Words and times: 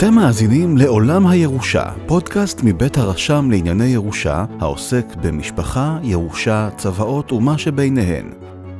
אתם 0.00 0.14
מאזינים 0.14 0.76
לעולם 0.76 1.26
הירושה, 1.26 1.84
פודקאסט 2.06 2.60
מבית 2.64 2.98
הרשם 2.98 3.50
לענייני 3.50 3.84
ירושה, 3.84 4.44
העוסק 4.60 5.06
במשפחה, 5.22 5.98
ירושה, 6.02 6.68
צוואות 6.76 7.32
ומה 7.32 7.58
שביניהן. 7.58 8.30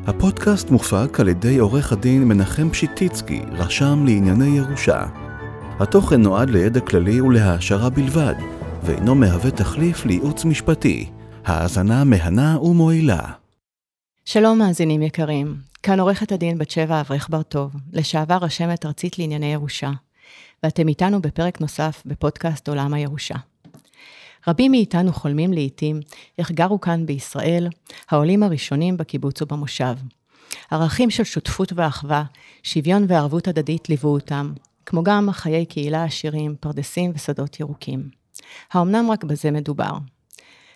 הפודקאסט 0.07 0.71
מופק 0.71 1.21
על 1.21 1.29
ידי 1.29 1.59
עורך 1.59 1.93
הדין 1.93 2.25
מנחם 2.25 2.71
פשיטיצקי, 2.71 3.43
רשם 3.53 4.03
לענייני 4.07 4.57
ירושה. 4.57 5.07
התוכן 5.79 6.23
נועד 6.23 6.51
לידע 6.51 6.81
כללי 6.81 7.21
ולהעשרה 7.21 7.91
בלבד, 7.91 8.35
ואינו 8.83 9.15
מהווה 9.15 9.51
תחליף 9.51 10.07
לייעוץ 10.07 10.45
משפטי. 10.45 11.09
האזנה 11.47 12.05
מהנה 12.05 12.59
ומועילה. 12.61 13.40
שלום 14.33 14.59
מאזינים 14.59 15.03
יקרים, 15.03 15.57
כאן 15.83 16.01
עורכת 16.01 16.33
הדין 16.33 16.59
בת 16.59 16.71
שבע 16.71 17.01
אברך 17.01 17.29
בר-טוב, 17.31 17.73
לשעבר 17.93 18.39
רשמת 18.41 18.87
ארצית 18.87 19.19
לענייני 19.19 19.53
ירושה, 19.53 19.91
ואתם 20.63 20.89
איתנו 20.89 21.23
בפרק 21.23 21.61
נוסף 21.61 22.03
בפודקאסט 22.07 22.69
עולם 22.69 22.95
הירושה. 22.95 23.35
רבים 24.49 24.71
מאיתנו 24.71 25.13
חולמים 25.13 25.53
לעיתים 25.53 26.01
איך 26.39 26.51
גרו 26.51 26.81
כאן 26.81 27.07
בישראל 27.07 27.69
העולים 28.11 28.43
הראשונים 28.43 28.97
בקיבוץ 28.97 29.43
ובמושב. 29.43 29.95
ערכים 30.71 31.11
של 31.11 31.25
שותפות 31.25 31.73
ואחווה, 31.73 32.25
שוויון 32.63 33.05
וערבות 33.09 33.49
הדדית 33.49 33.89
ליוו 33.89 34.09
אותם, 34.09 34.53
כמו 34.87 35.03
גם 35.03 35.29
חיי 35.33 35.67
קהילה 35.67 36.05
עשירים, 36.05 36.55
פרדסים 36.61 37.13
ושדות 37.15 37.61
ירוקים. 37.61 38.09
האמנם 38.73 39.11
רק 39.11 39.25
בזה 39.25 39.51
מדובר? 39.51 39.93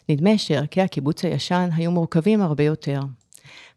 נדמה 0.09 0.39
שערכי 0.39 0.81
הקיבוץ 0.81 1.25
הישן 1.25 1.69
היו 1.73 1.91
מורכבים 1.91 2.43
הרבה 2.43 2.65
יותר. 2.65 3.01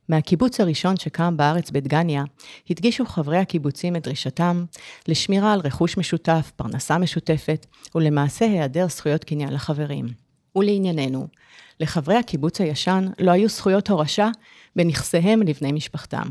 מהקיבוץ 0.09 0.59
הראשון 0.59 0.97
שקם 0.97 1.37
בארץ 1.37 1.71
בדגניה, 1.71 2.23
הדגישו 2.69 3.05
חברי 3.05 3.37
הקיבוצים 3.37 3.95
את 3.95 4.03
דרישתם 4.03 4.65
לשמירה 5.07 5.53
על 5.53 5.59
רכוש 5.59 5.97
משותף, 5.97 6.51
פרנסה 6.55 6.97
משותפת, 6.97 7.65
ולמעשה 7.95 8.45
היעדר 8.45 8.87
זכויות 8.87 9.23
קניין 9.23 9.53
לחברים. 9.53 10.05
ולענייננו, 10.55 11.27
לחברי 11.79 12.15
הקיבוץ 12.15 12.61
הישן 12.61 13.07
לא 13.19 13.31
היו 13.31 13.49
זכויות 13.49 13.89
הורשה 13.89 14.29
בנכסיהם 14.75 15.41
לבני 15.41 15.71
משפחתם. 15.71 16.27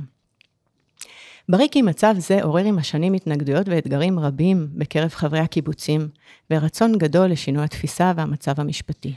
ברי 1.48 1.69
כי 1.70 1.82
מצב 1.82 2.14
זה 2.19 2.42
עורר 2.42 2.64
עם 2.64 2.78
השנים 2.78 3.12
התנגדויות 3.12 3.69
ואתגרים 3.69 4.19
רבים 4.19 4.69
בקרב 4.74 5.08
חברי 5.08 5.38
הקיבוצים, 5.38 6.08
ורצון 6.50 6.98
גדול 6.98 7.27
לשינוי 7.27 7.64
התפיסה 7.64 8.12
והמצב 8.16 8.60
המשפטי. 8.60 9.14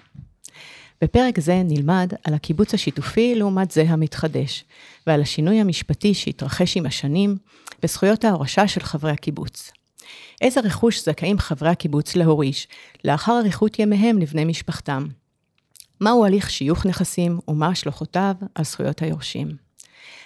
בפרק 1.02 1.39
זה 1.39 1.61
נלמד 1.66 2.14
על 2.23 2.33
הקיבוץ 2.33 2.73
השיתופי 2.73 3.36
לעומת 3.36 3.72
זה 3.72 3.86
המתחדש, 3.88 4.64
ועל 5.08 5.22
השינוי 5.22 5.59
המשפטי 5.59 6.14
שהתרחש 6.14 6.78
עם 6.78 6.86
השנים 6.86 7.38
בזכויות 7.83 8.25
ההורשה 8.25 8.67
של 8.67 8.81
חברי 8.81 9.11
הקיבוץ. 9.11 9.72
איזה 10.42 10.59
רכוש 10.59 11.05
זכאים 11.05 11.39
חברי 11.39 11.70
הקיבוץ 11.70 12.16
להוריש 12.16 12.67
לאחר 13.05 13.39
אריכות 13.39 13.80
ימיהם 13.80 14.17
לבני 14.17 14.45
משפחתם? 14.45 15.08
מהו 16.02 16.25
הליך 16.25 16.50
שיוך 16.50 16.86
נכסים 16.86 17.39
ומה 17.47 17.67
השלכותיו 17.67 18.36
על 18.55 18.64
זכויות 18.64 19.02
היורשים? 19.02 19.68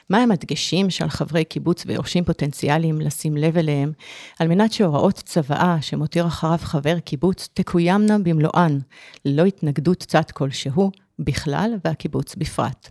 מהם 0.10 0.32
הדגשים 0.32 0.90
שעל 0.90 1.10
חברי 1.10 1.46
קיבוץ 1.46 1.84
ויורשים 1.86 2.24
פוטנציאליים 2.24 3.02
לשים 3.02 3.38
לב 3.38 3.58
אליהם, 3.58 3.92
על 4.40 4.48
מנת 4.48 4.74
שהוראות 4.74 5.16
צוואה 5.16 5.78
שמותיר 5.82 6.28
אחריו 6.28 6.58
חבר 6.62 7.00
קיבוץ 7.00 7.50
תקוימנה 7.54 8.20
במלואן, 8.20 8.80
ללא 9.26 9.46
התנגדות 9.46 9.98
צד 9.98 10.32
כלשהו, 10.32 10.92
בכלל 11.20 11.72
והקיבוץ 11.86 12.36
בפרט. 12.36 12.90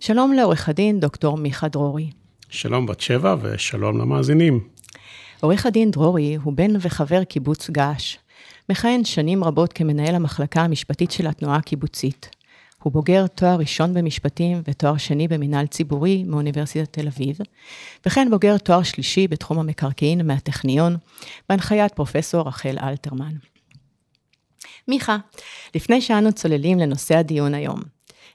שלום 0.00 0.32
לעורך 0.32 0.68
הדין 0.68 1.00
דוקטור 1.00 1.36
מיכה 1.36 1.68
דרורי. 1.68 2.10
שלום 2.48 2.86
בת 2.86 3.00
שבע 3.00 3.36
ושלום 3.40 3.98
למאזינים. 3.98 4.60
עורך 5.40 5.66
הדין 5.66 5.90
דרורי 5.90 6.34
הוא 6.42 6.52
בן 6.52 6.70
וחבר 6.80 7.24
קיבוץ 7.24 7.70
געש. 7.70 8.16
מכהן 8.70 9.04
שנים 9.04 9.44
רבות 9.44 9.72
כמנהל 9.72 10.14
המחלקה 10.14 10.60
המשפטית 10.60 11.10
של 11.10 11.26
התנועה 11.26 11.56
הקיבוצית. 11.56 12.30
הוא 12.82 12.92
בוגר 12.92 13.26
תואר 13.26 13.56
ראשון 13.56 13.94
במשפטים 13.94 14.62
ותואר 14.64 14.96
שני 14.96 15.28
במינהל 15.28 15.66
ציבורי 15.66 16.24
מאוניברסיטת 16.24 16.92
תל 16.92 17.06
אביב, 17.06 17.38
וכן 18.06 18.28
בוגר 18.30 18.58
תואר 18.58 18.82
שלישי 18.82 19.28
בתחום 19.28 19.58
המקרקעין 19.58 20.26
מהטכניון, 20.26 20.96
בהנחיית 21.48 21.94
פרופסור 21.94 22.48
רחל 22.48 22.76
אלתרמן. 22.82 23.32
מיכה, 24.88 25.16
לפני 25.74 26.00
שאנו 26.00 26.32
צוללים 26.32 26.78
לנושא 26.78 27.16
הדיון 27.16 27.54
היום, 27.54 27.80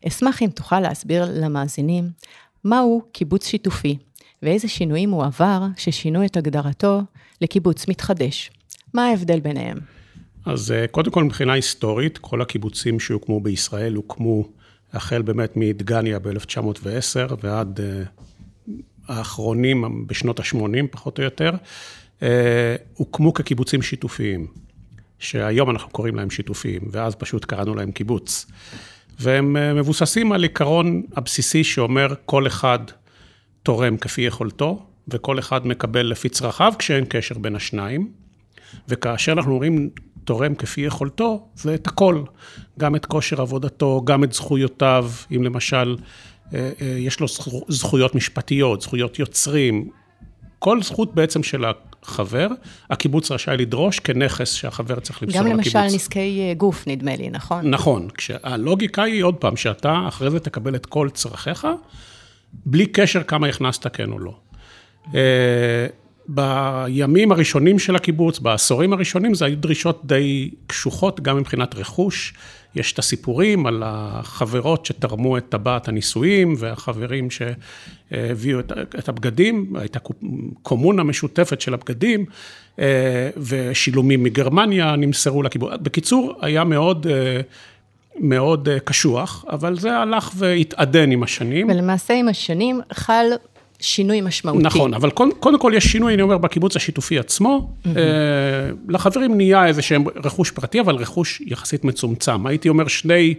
אשמח 0.08 0.42
אם 0.42 0.50
תוכל 0.50 0.80
להסביר 0.80 1.26
למאזינים 1.34 2.10
מהו 2.64 3.02
קיבוץ 3.12 3.48
שיתופי, 3.48 3.98
ואיזה 4.42 4.68
שינויים 4.68 5.12
הוא 5.12 5.24
עבר 5.24 5.62
ששינו 5.78 6.26
את 6.26 6.38
הגדרתו 6.38 7.02
לקיבוץ 7.42 7.88
מתחדש. 7.88 8.52
מה 8.94 9.06
ההבדל 9.06 9.40
ביניהם? 9.40 9.95
אז 10.46 10.72
אה, 10.72 10.88
קודם 10.88 11.12
כל 11.12 11.24
מבחינה 11.24 11.54
היסטורית, 11.54 12.18
כל 12.18 12.42
הקיבוצים 12.42 13.00
שהוקמו 13.00 13.40
בישראל 13.40 13.94
הוקמו 13.94 14.50
החל 14.94 15.22
באמת 15.22 15.52
מדגניה 15.56 16.20
ב-1910 16.20 17.34
ועד 17.44 17.80
אה, 17.80 18.04
האחרונים 19.08 20.08
בשנות 20.08 20.40
ה-80 20.40 20.88
פחות 20.92 21.20
או 21.20 21.24
יותר, 21.24 21.52
אה, 22.24 22.76
הוקמו 22.94 23.34
כקיבוצים 23.34 23.82
שיתופיים, 23.82 24.48
שהיום 25.20 25.70
אנחנו 25.70 25.90
קוראים 25.90 26.16
להם 26.16 26.30
שיתופיים, 26.30 26.82
ואז 26.92 27.16
פשוט 27.16 27.46
קראנו 27.46 27.76
להם 27.76 27.92
קיבוץ. 27.92 28.46
והם 29.20 29.78
מבוססים 29.78 30.32
על 30.32 30.44
עיקרון 30.44 31.04
הבסיסי 31.16 31.64
שאומר 31.64 32.14
כל 32.26 32.48
אחד 32.48 32.80
תורם 33.64 33.98
כפי 33.98 34.22
יכולתו, 34.22 34.86
וכל 35.08 35.40
אחד 35.40 35.68
מקבל 35.68 36.06
לפי 36.06 36.30
צרכיו, 36.30 36.74
כשאין 36.80 37.06
קשר 37.10 37.38
בין 37.38 37.56
השניים. 37.56 38.12
וכאשר 38.90 39.32
אנחנו 39.32 39.52
אומרים 39.52 39.90
תורם 40.26 40.56
כפי 40.56 40.82
יכולתו, 40.82 41.48
זה 41.56 41.76
את 41.76 41.88
הכל. 41.88 42.24
גם 42.80 42.96
את 42.96 43.06
כושר 43.06 43.42
עבודתו, 43.42 44.02
גם 44.06 44.24
את 44.24 44.34
זכויותיו, 44.34 45.12
אם 45.36 45.44
למשל 45.44 45.96
אה, 46.54 46.72
אה, 46.82 46.88
יש 46.88 47.20
לו 47.20 47.28
זכויות 47.68 48.16
משפטיות, 48.16 48.82
זכויות 48.82 49.20
יוצרים, 49.20 49.90
כל 50.60 50.84
זכות 50.84 51.16
בעצם 51.16 51.44
של 51.44 51.66
החבר, 52.04 52.48
הקיבוץ 52.90 53.32
רשאי 53.32 53.58
לדרוש 53.58 54.00
כנכס 54.00 54.54
שהחבר 54.54 55.00
צריך 55.00 55.24
למסור 55.24 55.42
לקיבוץ. 55.42 55.60
לקיבוץ. 55.60 55.74
גם 55.76 55.84
למשל 55.84 55.96
נזקי 55.96 56.40
אה, 56.50 56.54
גוף, 56.54 56.88
נדמה 56.88 57.16
לי, 57.16 57.30
נכון? 57.30 57.70
נכון. 57.70 58.08
כשהלוגיקה 58.18 59.04
היא 59.04 59.24
עוד 59.24 59.36
פעם, 59.36 59.56
שאתה 59.56 60.04
אחרי 60.08 60.32
זה 60.32 60.40
תקבל 60.40 60.76
את 60.76 60.86
כל 60.86 61.10
צרכיך, 61.14 61.68
בלי 62.66 62.86
קשר 62.86 63.24
כמה 63.24 63.48
הכנסת 63.48 63.96
כן 63.96 64.12
או 64.12 64.20
לא. 64.20 64.34
בימים 66.28 67.32
הראשונים 67.32 67.80
של 67.80 67.96
הקיבוץ, 67.96 68.40
בעשורים 68.40 68.94
הראשונים, 68.94 69.34
זה 69.34 69.46
היו 69.46 69.58
דרישות 69.58 70.02
די 70.06 70.50
קשוחות, 70.68 71.20
גם 71.20 71.38
מבחינת 71.38 71.76
רכוש. 71.76 72.34
יש 72.76 72.94
את 72.94 73.00
הסיפורים 73.00 73.66
על 73.66 73.84
החברות 73.86 74.86
שתרמו 74.86 75.38
את 75.38 75.46
טבעת 75.50 75.88
הנישואים, 75.88 76.56
והחברים 76.58 77.28
שהביאו 77.32 78.60
את 79.00 79.10
הבגדים, 79.10 79.74
הייתה 79.76 80.00
קומונה 80.62 81.04
משותפת 81.04 81.62
של 81.62 81.74
הבגדים, 81.74 82.26
ושילומים 83.38 84.24
מגרמניה 84.24 84.96
נמסרו 84.96 85.44
לקיבוץ. 85.44 85.72
בקיצור, 85.82 86.34
היה 86.42 86.64
מאוד... 86.64 87.08
מאוד 88.20 88.70
קשוח, 88.84 89.46
אבל 89.50 89.80
זה 89.80 89.98
הלך 89.98 90.32
והתעדן 90.36 91.12
עם 91.12 91.24
השנים. 91.24 91.70
ולמעשה 91.70 92.14
עם 92.14 92.28
השנים 92.28 92.82
חל 92.94 93.26
שינוי 93.80 94.22
משמעותי. 94.22 94.64
נכון, 94.64 94.94
אבל 94.94 95.10
קודם 95.40 95.60
כל 95.60 95.72
יש 95.76 95.86
שינוי, 95.86 96.14
אני 96.14 96.22
אומר, 96.22 96.38
בקיבוץ 96.38 96.76
השיתופי 96.76 97.20
עצמו. 97.20 97.74
Mm-hmm. 97.84 97.90
לחברים 98.90 99.38
נהיה 99.38 99.66
איזה 99.66 99.82
שהם 99.82 100.06
רכוש 100.24 100.52
פרטי, 100.52 100.80
אבל 100.80 100.96
רכוש 100.96 101.42
יחסית 101.46 101.84
מצומצם. 101.84 102.48
הייתי 102.48 102.70
אומר 102.70 102.88
שני 102.88 103.36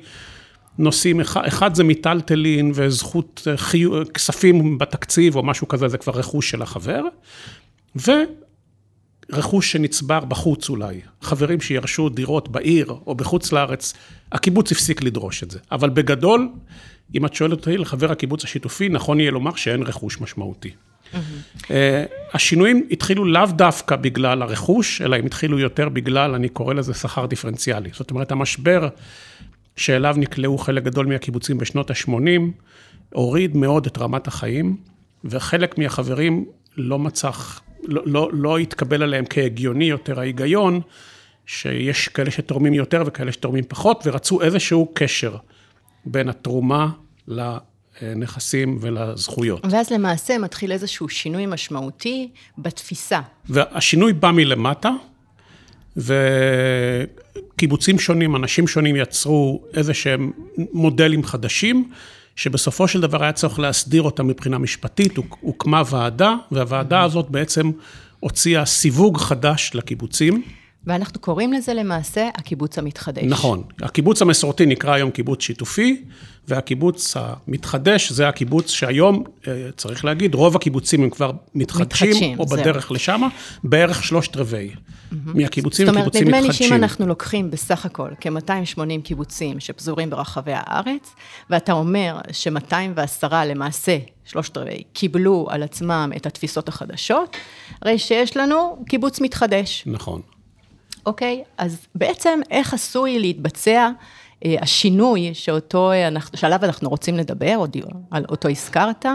נושאים, 0.79 1.21
אחד 1.35 1.75
זה 1.75 1.85
מיטלטלין 1.85 2.73
וזכות 2.75 3.43
אה, 3.47 3.57
חיו, 3.57 4.13
כספים 4.15 4.79
בתקציב 4.79 5.37
או 5.37 5.43
משהו 5.43 5.69
כזה, 5.69 5.89
זה 5.89 5.99
כבר 5.99 6.13
רכוש 6.13 6.51
של 6.51 6.63
החבר. 6.63 7.03
ורכוש 7.97 9.73
שנצבר 9.73 10.21
בחוץ 10.21 10.69
אולי, 10.69 11.01
חברים 11.23 11.61
שירשו 11.61 12.09
דירות 12.09 12.49
בעיר 12.49 12.95
או 13.07 13.15
בחוץ 13.15 13.53
לארץ, 13.53 13.95
הקיבוץ 14.33 14.73
הפסיק 14.73 15.03
לדרוש 15.03 15.43
את 15.43 15.51
זה. 15.51 15.59
אבל 15.73 15.91
בגדול, 15.91 16.49
אם 17.15 17.27
את 17.27 17.35
שואלת 17.35 17.53
אותי, 17.53 17.77
לחבר 17.77 18.13
הקיבוץ 18.13 18.45
השיתופי, 18.45 18.89
נכון 18.89 19.21
יהיה 19.21 19.31
לומר 19.31 19.55
שאין 19.55 19.83
רכוש 19.83 20.21
משמעותי. 20.21 20.71
Mm-hmm. 20.71 21.69
השינויים 22.35 22.87
התחילו 22.91 23.25
לאו 23.25 23.47
דווקא 23.47 23.97
בגלל 23.97 24.43
הרכוש, 24.43 25.03
אלא 25.03 25.17
הם 25.17 25.27
התחילו 25.27 25.59
יותר 25.59 25.89
בגלל, 25.89 26.35
אני 26.35 26.49
קורא 26.49 26.75
לזה 26.75 26.95
שכר 26.95 27.27
דיפרנציאלי. 27.27 27.91
זאת 27.93 28.11
אומרת, 28.11 28.33
המשבר 28.33 28.89
שאליו 29.77 30.15
נקלעו 30.19 30.59
חלק 30.59 30.83
גדול 30.83 31.07
מהקיבוצים 31.07 31.59
בשנות 31.59 31.91
ה-80, 31.91 32.41
הוריד 33.13 33.57
מאוד 33.57 33.87
את 33.87 33.99
רמת 33.99 34.27
החיים, 34.27 34.77
וחלק 35.25 35.79
מהחברים 35.79 36.45
לא 36.77 36.99
מצא, 36.99 37.31
לא, 37.85 38.03
לא, 38.07 38.31
לא 38.33 38.59
התקבל 38.59 39.03
עליהם 39.03 39.25
כהגיוני 39.31 39.85
יותר 39.85 40.21
ההיגיון, 40.21 40.81
שיש 41.47 42.09
כאלה 42.09 42.31
שתורמים 42.31 42.75
יותר 42.75 43.03
וכאלה 43.07 43.33
שתורמים 43.33 43.65
פחות, 43.69 44.07
ורצו 44.07 44.43
איזשהו 44.43 44.93
קשר 44.95 45.37
בין 46.07 46.29
התרומה 46.29 46.89
לנכסים 47.29 48.79
ולזכויות. 48.81 49.61
ואז 49.71 49.91
למעשה 49.91 50.39
מתחיל 50.39 50.73
איזשהו 50.73 51.09
שינוי 51.09 51.47
משמעותי 51.47 52.31
בתפיסה. 52.59 53.21
והשינוי 53.49 54.13
בא 54.13 54.31
מלמטה, 54.31 54.91
וקיבוצים 57.57 57.99
שונים, 57.99 58.37
אנשים 58.37 58.67
שונים 58.67 58.97
יצרו 58.97 59.63
איזה 59.75 59.95
שהם 59.95 60.33
מודלים 60.73 61.25
חדשים, 61.25 61.91
שבסופו 62.37 62.89
של 62.89 63.01
דבר 63.01 63.23
היה 63.23 63.33
צריך 63.33 63.59
להסדיר 63.59 64.03
אותם 64.03 64.27
מבחינה 64.27 64.59
משפטית, 64.59 65.17
הוקמה 65.41 65.83
ועדה, 65.91 66.35
והוועדה 66.51 67.03
הזאת 67.03 67.31
בעצם 67.31 67.71
הוציאה 68.21 68.65
סיווג 68.67 69.19
חדש 69.19 69.71
לקיבוצים. 69.75 70.43
ואנחנו 70.87 71.21
קוראים 71.21 71.53
לזה 71.53 71.75
למעשה 71.75 72.29
הקיבוץ 72.35 72.79
המתחדש. 72.79 73.25
נכון. 73.25 73.63
הקיבוץ 73.83 74.23
המסורתי 74.23 74.67
נקרא 74.67 74.93
היום 74.93 75.11
קיבוץ 75.11 75.43
שיתופי, 75.43 76.03
והקיבוץ 76.49 77.15
המתחדש 77.17 78.13
זה 78.13 78.29
הקיבוץ 78.29 78.71
שהיום, 78.71 79.25
אה, 79.49 79.69
צריך 79.77 80.05
להגיד, 80.05 80.35
רוב 80.35 80.57
הקיבוצים 80.57 81.03
הם 81.03 81.11
כבר 81.11 81.31
מתחדשים, 81.55 82.09
מתחדשים 82.11 82.39
או 82.39 82.47
בדרך 82.47 82.89
זה. 82.89 82.95
לשם, 82.95 83.23
בערך 83.65 84.05
שלושת 84.05 84.37
רבעי 84.37 84.71
mm-hmm. 84.71 85.15
מהקיבוצים 85.35 85.49
קיבוצים 85.49 85.87
מתחדשים. 85.87 86.05
זאת 86.05 86.15
אומרת, 86.15 86.17
נדמה 86.17 86.41
לי 86.41 86.53
שאם 86.53 86.73
אנחנו 86.73 87.07
לוקחים 87.07 87.51
בסך 87.51 87.87
הכל 87.87 88.11
כ-280 88.21 89.03
קיבוצים 89.05 89.61
שפזורים 89.61 90.11
ברחבי 90.11 90.53
הארץ, 90.55 91.15
ואתה 91.51 91.73
אומר 91.73 92.19
ש-210 92.33 93.35
למעשה, 93.47 93.99
שלושת 94.25 94.57
רבעי, 94.57 94.83
קיבלו 94.93 95.47
על 95.51 95.63
עצמם 95.63 96.13
את 96.17 96.27
התפיסות 96.27 96.69
החדשות, 96.69 97.37
הרי 97.83 97.99
שיש 97.99 98.37
לנו 98.37 98.85
קיבוץ 98.89 99.21
מתחדש. 99.21 99.83
נכון. 99.87 100.21
אוקיי? 101.07 101.43
אז 101.59 101.87
בעצם 101.95 102.41
איך 102.51 102.75
עשוי 102.75 103.19
להתבצע 103.19 103.91
אה, 104.45 104.57
השינוי 104.61 105.31
שאותו, 105.35 105.93
אה, 105.93 106.09
שעליו 106.37 106.59
אנחנו 106.63 106.89
רוצים 106.89 107.17
לדבר, 107.17 107.55
או 107.57 107.67
על 108.11 108.25
אותו 108.29 108.49
הזכרת, 108.49 109.07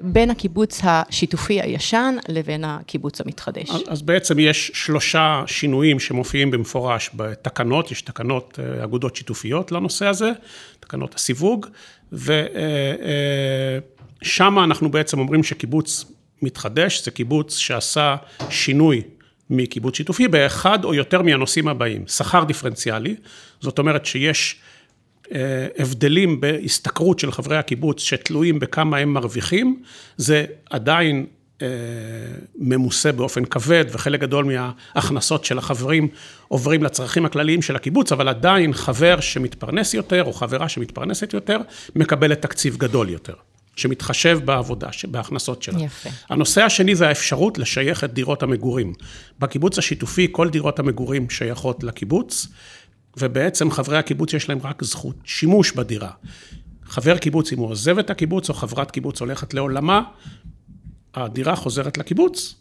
בין 0.00 0.30
הקיבוץ 0.30 0.80
השיתופי 0.84 1.60
הישן 1.60 2.16
לבין 2.28 2.64
הקיבוץ 2.64 3.20
המתחדש. 3.20 3.70
אז 3.88 4.02
בעצם 4.02 4.38
יש 4.38 4.70
שלושה 4.74 5.42
שינויים 5.46 6.00
שמופיעים 6.00 6.50
במפורש 6.50 7.10
בתקנות, 7.14 7.90
יש 7.90 8.02
תקנות 8.02 8.58
אה, 8.62 8.84
אגודות 8.84 9.16
שיתופיות 9.16 9.72
לנושא 9.72 10.06
הזה, 10.06 10.30
תקנות 10.80 11.14
הסיווג, 11.14 11.66
ושם 14.22 14.58
אנחנו 14.58 14.90
בעצם 14.90 15.18
אומרים 15.18 15.42
שקיבוץ 15.42 16.04
מתחדש, 16.42 17.04
זה 17.04 17.10
קיבוץ 17.10 17.56
שעשה 17.56 18.16
שינוי 18.50 19.02
מקיבוץ 19.50 19.96
שיתופי 19.96 20.28
באחד 20.28 20.84
או 20.84 20.94
יותר 20.94 21.22
מהנושאים 21.22 21.68
הבאים. 21.68 22.06
שכר 22.06 22.44
דיפרנציאלי, 22.44 23.16
זאת 23.60 23.78
אומרת 23.78 24.06
שיש 24.06 24.56
אה, 25.32 25.66
הבדלים 25.78 26.40
בהשתכרות 26.40 27.18
של 27.18 27.32
חברי 27.32 27.56
הקיבוץ 27.56 28.00
שתלויים 28.00 28.58
בכמה 28.58 28.98
הם 28.98 29.12
מרוויחים, 29.12 29.82
זה 30.16 30.44
עדיין 30.70 31.26
אה, 31.62 31.68
ממוסה 32.58 33.12
באופן 33.12 33.44
כבד, 33.44 33.84
וחלק 33.92 34.20
גדול 34.20 34.44
מההכנסות 34.44 35.44
של 35.44 35.58
החברים 35.58 36.08
עוברים 36.48 36.82
לצרכים 36.82 37.26
הכלליים 37.26 37.62
של 37.62 37.76
הקיבוץ, 37.76 38.12
אבל 38.12 38.28
עדיין 38.28 38.72
חבר 38.72 39.20
שמתפרנס 39.20 39.94
יותר, 39.94 40.24
או 40.24 40.32
חברה 40.32 40.68
שמתפרנסת 40.68 41.34
יותר, 41.34 41.58
מקבלת 41.96 42.42
תקציב 42.42 42.76
גדול 42.76 43.08
יותר. 43.08 43.34
שמתחשב 43.76 44.40
בעבודה, 44.44 44.88
בהכנסות 45.10 45.62
שלה. 45.62 45.80
יפה. 45.82 46.10
הנושא 46.28 46.62
השני 46.62 46.94
זה 46.94 47.08
האפשרות 47.08 47.58
לשייך 47.58 48.04
את 48.04 48.14
דירות 48.14 48.42
המגורים. 48.42 48.92
בקיבוץ 49.38 49.78
השיתופי 49.78 50.28
כל 50.32 50.50
דירות 50.50 50.78
המגורים 50.78 51.30
שייכות 51.30 51.84
לקיבוץ, 51.84 52.46
ובעצם 53.16 53.70
חברי 53.70 53.98
הקיבוץ 53.98 54.34
יש 54.34 54.48
להם 54.48 54.58
רק 54.62 54.84
זכות 54.84 55.16
שימוש 55.24 55.72
בדירה. 55.72 56.10
חבר 56.84 57.18
קיבוץ, 57.18 57.52
אם 57.52 57.58
הוא 57.58 57.68
עוזב 57.70 57.98
את 57.98 58.10
הקיבוץ, 58.10 58.48
או 58.48 58.54
חברת 58.54 58.90
קיבוץ 58.90 59.20
הולכת 59.20 59.54
לעולמה, 59.54 60.02
הדירה 61.14 61.56
חוזרת 61.56 61.98
לקיבוץ, 61.98 62.54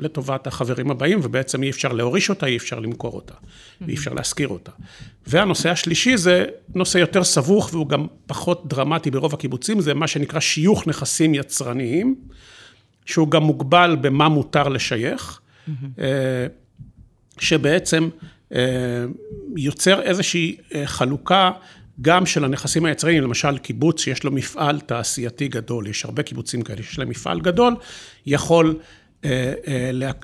לטובת 0.00 0.46
החברים 0.46 0.90
הבאים, 0.90 1.20
ובעצם 1.22 1.62
אי 1.62 1.70
אפשר 1.70 1.92
להוריש 1.92 2.30
אותה, 2.30 2.46
אי 2.46 2.56
אפשר 2.56 2.78
למכור 2.78 3.12
אותה, 3.12 3.34
ואי 3.80 3.94
אפשר 3.94 4.12
להשכיר 4.12 4.48
אותה. 4.48 4.72
והנושא 5.26 5.70
השלישי 5.70 6.16
זה 6.16 6.44
נושא 6.74 6.98
יותר 6.98 7.24
סבוך, 7.24 7.70
והוא 7.72 7.88
גם 7.88 8.06
פחות 8.26 8.68
דרמטי 8.68 9.10
ברוב 9.10 9.34
הקיבוצים, 9.34 9.80
זה 9.80 9.94
מה 9.94 10.06
שנקרא 10.06 10.40
שיוך 10.40 10.86
נכסים 10.86 11.34
יצרניים, 11.34 12.14
שהוא 13.06 13.30
גם 13.30 13.42
מוגבל 13.42 13.96
במה 14.00 14.28
מותר 14.28 14.68
לשייך, 14.68 15.40
אה, 15.98 16.46
שבעצם 17.38 18.08
אה, 18.54 18.60
יוצר 19.56 20.02
איזושהי 20.02 20.56
אה, 20.74 20.86
חלוקה 20.86 21.50
גם 22.00 22.26
של 22.26 22.44
הנכסים 22.44 22.84
היצרניים, 22.84 23.22
למשל 23.22 23.58
קיבוץ 23.58 24.00
שיש 24.00 24.24
לו 24.24 24.32
מפעל 24.32 24.80
תעשייתי 24.80 25.48
גדול, 25.48 25.86
יש 25.86 26.04
הרבה 26.04 26.22
קיבוצים 26.22 26.62
כאלה 26.62 26.82
שיש 26.82 26.98
להם 26.98 27.08
מפעל 27.08 27.40
גדול, 27.40 27.74
יכול 28.26 28.78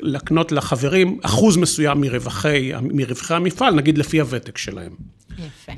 להקנות 0.00 0.52
לחברים 0.52 1.18
אחוז 1.22 1.56
מסוים 1.56 2.00
מרווחי, 2.00 2.72
מרווחי 2.82 3.34
המפעל, 3.34 3.74
נגיד 3.74 3.98
לפי 3.98 4.20
הוותק 4.20 4.58
שלהם. 4.58 4.96
יפה. 5.38 5.72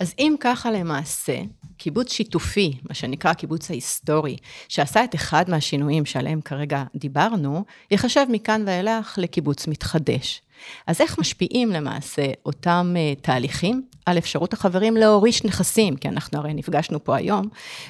אז 0.00 0.14
אם 0.18 0.34
ככה 0.40 0.70
למעשה, 0.70 1.38
קיבוץ 1.76 2.12
שיתופי, 2.12 2.72
מה 2.88 2.94
שנקרא 2.94 3.30
הקיבוץ 3.30 3.70
ההיסטורי, 3.70 4.36
שעשה 4.68 5.04
את 5.04 5.14
אחד 5.14 5.50
מהשינויים 5.50 6.06
שעליהם 6.06 6.40
כרגע 6.40 6.84
דיברנו, 6.96 7.64
ייחשב 7.90 8.26
מכאן 8.28 8.62
ואילך 8.66 9.18
לקיבוץ 9.18 9.66
מתחדש. 9.66 10.42
אז 10.86 11.00
איך 11.00 11.18
משפיעים 11.18 11.70
למעשה 11.70 12.22
אותם 12.46 12.94
uh, 12.94 13.20
תהליכים 13.20 13.82
על 14.06 14.18
אפשרות 14.18 14.52
החברים 14.52 14.96
להוריש 14.96 15.44
נכסים? 15.44 15.96
כי 15.96 16.08
אנחנו 16.08 16.38
הרי 16.38 16.54
נפגשנו 16.54 17.04
פה 17.04 17.16
היום 17.16 17.48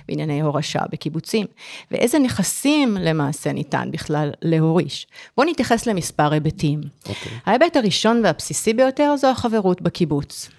בענייני 0.09 0.41
הורשה 0.41 0.81
בקיבוצים. 0.93 1.47
ואיזה 1.91 2.19
נכסים 2.19 2.97
למעשה 3.01 3.53
ניתן 3.53 3.89
בכלל 3.91 4.31
להוריש? 4.43 5.07
בואו 5.37 5.51
נתייחס 5.51 5.87
למספר 5.87 6.33
היבטים. 6.33 6.81
Okay. 6.81 7.09
אוקיי. 7.09 7.33
ההיבט 7.47 7.77
הראשון 7.77 8.21
והבסיסי 8.25 8.75
ביותר 8.75 9.15
זו 9.17 9.27
החברות 9.27 9.83
בקיבוץ. 9.83 10.51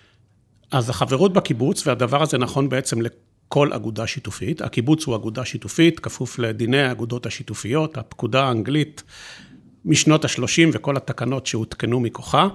אז 0.72 0.90
החברות 0.90 1.34
בקיבוץ, 1.34 1.88
והדבר 1.88 2.22
הזה 2.22 2.38
נכון 2.38 2.70
בעצם 2.70 3.00
כל 3.48 3.74
אגודה 3.74 4.08
שיתופית. 4.08 4.62
הקיבוץ 4.62 5.06
הוא 5.06 5.16
אגודה 5.16 5.46
שיתופית, 5.46 6.00
כפוף 6.00 6.40
לדיני 6.40 6.82
האגודות 6.82 7.26
השיתופיות, 7.26 7.98
הפקודה 7.98 8.44
האנגלית 8.44 9.04
משנות 9.86 10.26
ה-30 10.26 10.70
וכל 10.74 10.98
התקנות 10.98 11.46
שהותקנו 11.46 12.00
מכוחה, 12.00 12.48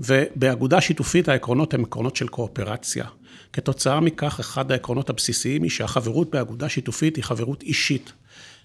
ובאגודה 0.00 0.80
שיתופית 0.80 1.28
העקרונות 1.28 1.74
הם 1.74 1.84
עקרונות 1.84 2.16
של 2.16 2.28
קואופרציה. 2.28 3.04
כתוצאה 3.52 4.00
מכך, 4.00 4.40
אחד 4.40 4.72
העקרונות 4.72 5.10
הבסיסיים 5.10 5.62
היא 5.62 5.70
שהחברות 5.70 6.30
באגודה 6.30 6.68
שיתופית 6.68 7.16
היא 7.16 7.24
חברות 7.24 7.62
אישית, 7.62 8.12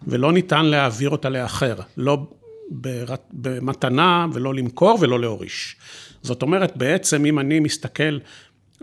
ולא 0.08 0.32
ניתן 0.32 0.66
להעביר 0.66 1.10
אותה 1.10 1.30
לאחר, 1.30 1.76
לא 1.98 2.28
במתנה 3.32 4.28
ולא 4.34 4.54
למכור 4.54 4.98
ולא 5.02 5.20
להוריש. 5.20 5.76
זאת 6.22 6.42
אומרת, 6.42 6.78
בעצם 6.78 7.26
אם 7.26 7.40
אני 7.40 7.60
מסתכל 7.60 8.20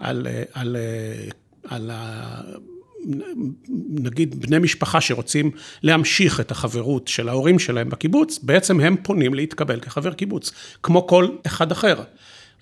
על, 0.01 0.27
על, 0.53 0.77
על 1.69 1.91
נגיד 3.91 4.41
בני 4.41 4.59
משפחה 4.59 5.01
שרוצים 5.01 5.51
להמשיך 5.83 6.41
את 6.41 6.51
החברות 6.51 7.09
של 7.09 7.29
ההורים 7.29 7.59
שלהם 7.59 7.91
בקיבוץ, 7.91 8.39
בעצם 8.43 8.81
הם 8.81 8.97
פונים 9.03 9.35
להתקבל 9.35 9.81
כחבר 9.81 10.13
קיבוץ, 10.13 10.53
כמו 10.83 11.07
כל 11.07 11.29
אחד 11.47 11.73
אחר. 11.73 12.03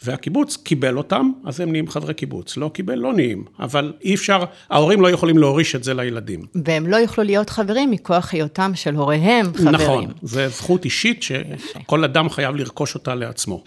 והקיבוץ 0.02 0.56
קיבל 0.56 0.96
אותם, 0.96 1.30
אז 1.44 1.60
הם 1.60 1.70
נהיים 1.70 1.88
חברי 1.88 2.14
קיבוץ. 2.14 2.56
לא 2.56 2.70
קיבל, 2.74 2.94
לא 2.94 3.12
נהיים. 3.12 3.44
אבל 3.60 3.92
אי 4.02 4.14
אפשר, 4.14 4.44
ההורים 4.70 5.00
לא 5.00 5.10
יכולים 5.10 5.38
להוריש 5.38 5.74
את 5.74 5.84
זה 5.84 5.94
לילדים. 5.94 6.44
והם 6.64 6.86
לא 6.86 6.96
יוכלו 6.96 7.24
להיות 7.24 7.50
חברים 7.50 7.90
מכוח 7.90 8.32
היותם 8.32 8.72
של 8.74 8.94
הוריהם 8.94 9.46
חברים. 9.54 9.74
נכון, 9.74 10.06
זו 10.22 10.48
זכות 10.48 10.84
אישית 10.84 11.22
שכל 11.22 12.04
אדם 12.04 12.30
חייב 12.30 12.56
לרכוש 12.56 12.94
אותה 12.94 13.14
לעצמו. 13.14 13.64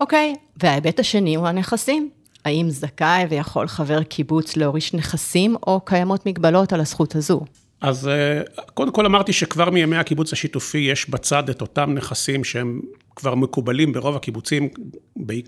אוקיי, 0.00 0.34
וההיבט 0.62 1.00
השני 1.00 1.34
הוא 1.34 1.46
הנכסים. 1.46 2.10
האם 2.44 2.70
זכאי 2.70 3.24
ויכול 3.30 3.68
חבר 3.68 4.02
קיבוץ 4.02 4.56
להוריש 4.56 4.94
נכסים, 4.94 5.56
או 5.66 5.80
קיימות 5.80 6.26
מגבלות 6.26 6.72
על 6.72 6.80
הזכות 6.80 7.14
הזו? 7.14 7.40
אז 7.80 8.08
אה, 8.08 8.40
קודם 8.74 8.92
כל 8.92 9.06
אמרתי 9.06 9.32
שכבר 9.32 9.70
מימי 9.70 9.96
הקיבוץ 9.96 10.32
השיתופי 10.32 10.78
יש 10.78 11.10
בצד 11.10 11.48
את 11.48 11.60
אותם 11.60 11.94
נכסים 11.94 12.44
שהם 12.44 12.80
כבר 13.16 13.34
מקובלים 13.34 13.92
ברוב 13.92 14.16
הקיבוצים, 14.16 14.68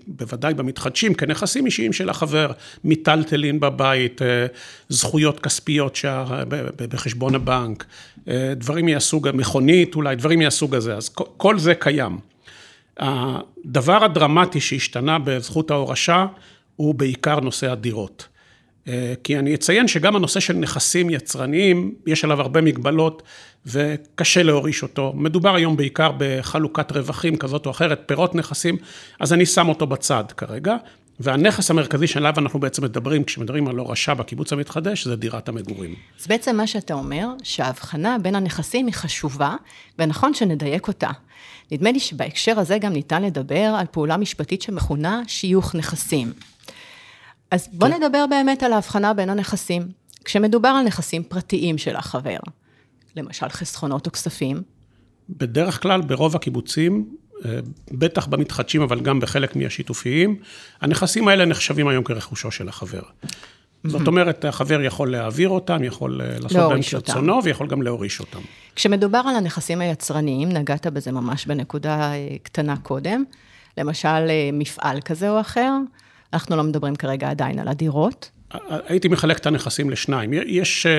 בוודאי 0.07 0.53
במתחדשים, 0.53 1.13
כנכסים 1.13 1.65
אישיים 1.65 1.93
של 1.93 2.09
החבר, 2.09 2.51
מיטלטלין 2.83 3.59
בבית, 3.59 4.21
אה, 4.21 4.45
זכויות 4.89 5.39
כספיות 5.39 5.97
בחשבון 6.77 7.35
הבנק, 7.35 7.85
אה, 8.27 8.53
דברים 8.55 8.85
מהסוג, 8.85 9.29
מכונית 9.33 9.95
אולי, 9.95 10.15
דברים 10.15 10.39
מהסוג 10.39 10.75
הזה, 10.75 10.95
אז 10.95 11.09
כל 11.37 11.59
זה 11.59 11.75
קיים. 11.75 12.17
הדבר 12.97 14.03
הדרמטי 14.03 14.59
שהשתנה 14.59 15.19
בזכות 15.19 15.71
ההורשה, 15.71 16.25
הוא 16.77 16.95
בעיקר 16.95 17.39
נושא 17.39 17.71
הדירות. 17.71 18.27
אה, 18.87 19.13
כי 19.23 19.39
אני 19.39 19.55
אציין 19.55 19.87
שגם 19.87 20.15
הנושא 20.15 20.39
של 20.39 20.53
נכסים 20.53 21.09
יצרניים, 21.09 21.95
יש 22.07 22.23
עליו 22.23 22.41
הרבה 22.41 22.61
מגבלות 22.61 23.23
וקשה 23.65 24.43
להוריש 24.43 24.83
אותו. 24.83 25.13
מדובר 25.15 25.55
היום 25.55 25.77
בעיקר 25.77 26.11
בחלוקת 26.17 26.91
רווחים 26.91 27.37
כזאת 27.37 27.65
או 27.65 27.71
אחרת, 27.71 28.01
פירות 28.05 28.35
נכסים, 28.35 28.77
אז 29.19 29.33
אני 29.33 29.45
שם 29.45 29.69
אותו 29.69 29.87
בצד 29.87 30.23
כרגע. 30.37 30.75
והנכס 31.19 31.71
המרכזי 31.71 32.07
שעליו 32.07 32.33
אנחנו 32.37 32.59
בעצם 32.59 32.83
מדברים, 32.83 33.23
כשמדברים 33.23 33.67
על 33.67 33.77
הורשה 33.77 34.13
בקיבוץ 34.13 34.53
המתחדש, 34.53 35.05
זה 35.07 35.15
דירת 35.15 35.49
המגורים. 35.49 35.95
אז 36.19 36.27
בעצם 36.27 36.57
מה 36.57 36.67
שאתה 36.67 36.93
אומר, 36.93 37.27
שההבחנה 37.43 38.17
בין 38.21 38.35
הנכסים 38.35 38.85
היא 38.85 38.93
חשובה, 38.93 39.55
ונכון 39.99 40.33
שנדייק 40.33 40.87
אותה. 40.87 41.09
נדמה 41.71 41.91
לי 41.91 41.99
שבהקשר 41.99 42.59
הזה 42.59 42.77
גם 42.77 42.93
ניתן 42.93 43.23
לדבר 43.23 43.75
על 43.79 43.85
פעולה 43.91 44.17
משפטית 44.17 44.61
שמכונה 44.61 45.21
שיוך 45.27 45.75
נכסים. 45.75 46.33
אז 47.51 47.69
בוא 47.73 47.87
כן. 47.87 48.03
נדבר 48.03 48.25
באמת 48.29 48.63
על 48.63 48.73
ההבחנה 48.73 49.13
בין 49.13 49.29
הנכסים. 49.29 49.87
כשמדובר 50.25 50.69
על 50.69 50.85
נכסים 50.85 51.23
פרטיים 51.23 51.77
של 51.77 51.95
החבר, 51.95 52.37
למשל 53.15 53.49
חסכונות 53.49 54.07
או 54.07 54.11
כספים. 54.11 54.61
בדרך 55.29 55.81
כלל, 55.81 56.01
ברוב 56.01 56.35
הקיבוצים, 56.35 57.15
אה, 57.45 57.59
בטח 57.91 58.25
במתחדשים, 58.25 58.81
אבל 58.81 58.99
גם 58.99 59.19
בחלק 59.19 59.55
מהשיתופיים, 59.55 60.39
הנכסים 60.81 61.27
האלה 61.27 61.45
נחשבים 61.45 61.87
היום 61.87 62.03
כרכושו 62.03 62.51
של 62.51 62.69
החבר. 62.69 63.01
זאת 63.83 64.07
אומרת, 64.07 64.45
החבר 64.45 64.81
יכול 64.81 65.11
להעביר 65.11 65.49
אותם, 65.49 65.83
יכול 65.83 66.21
אה, 66.21 66.39
לעשות 66.39 66.69
בהם 66.69 66.81
כרצונו, 66.81 67.43
ויכול 67.43 67.67
גם 67.67 67.81
להוריש 67.81 68.19
אותם. 68.19 68.39
כשמדובר 68.75 69.21
על 69.25 69.35
הנכסים 69.35 69.81
היצרניים, 69.81 70.49
נגעת 70.49 70.87
בזה 70.87 71.11
ממש 71.11 71.45
בנקודה 71.45 72.13
אה, 72.13 72.35
קטנה 72.43 72.77
קודם, 72.77 73.23
למשל 73.77 74.27
מפעל 74.53 75.01
כזה 75.01 75.29
או 75.29 75.41
אחר, 75.41 75.73
אנחנו 76.33 76.55
לא 76.55 76.63
מדברים 76.63 76.95
כרגע 76.95 77.29
עדיין 77.29 77.59
על 77.59 77.67
הדירות. 77.67 78.31
הייתי 78.69 79.07
מחלק 79.07 79.37
את 79.37 79.45
הנכסים 79.45 79.89
לשניים. 79.89 80.33
יש 80.33 80.85
uh, 80.85 80.89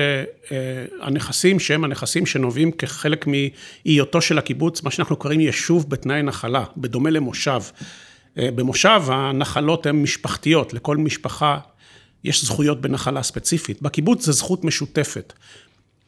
uh, 0.45 0.51
הנכסים 1.01 1.59
שהם 1.59 1.83
הנכסים 1.83 2.25
שנובעים 2.25 2.71
כחלק 2.71 3.25
מהיותו 3.27 4.21
של 4.21 4.37
הקיבוץ, 4.37 4.83
מה 4.83 4.91
שאנחנו 4.91 5.15
קוראים 5.15 5.39
יישוב 5.39 5.89
בתנאי 5.89 6.21
נחלה, 6.21 6.63
בדומה 6.77 7.09
למושב. 7.09 7.61
Uh, 7.65 8.39
במושב 8.55 9.01
הנחלות 9.07 9.85
הן 9.85 10.01
משפחתיות, 10.01 10.73
לכל 10.73 10.97
משפחה 10.97 11.57
יש 12.23 12.45
זכויות 12.45 12.81
בנחלה 12.81 13.23
ספציפית. 13.23 13.81
בקיבוץ 13.81 14.25
זו 14.25 14.31
זכות 14.31 14.63
משותפת. 14.63 15.33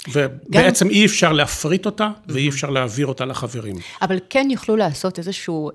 ובעצם 0.07 0.85
גם... 0.85 0.91
אי 0.91 1.05
אפשר 1.05 1.33
להפריט 1.33 1.85
אותה, 1.85 2.09
ואי 2.27 2.49
אפשר 2.49 2.69
להעביר 2.69 3.07
אותה 3.07 3.25
לחברים. 3.25 3.75
אבל 4.01 4.19
כן 4.29 4.47
יוכלו 4.51 4.75
לעשות 4.75 5.19
איזשהו 5.19 5.71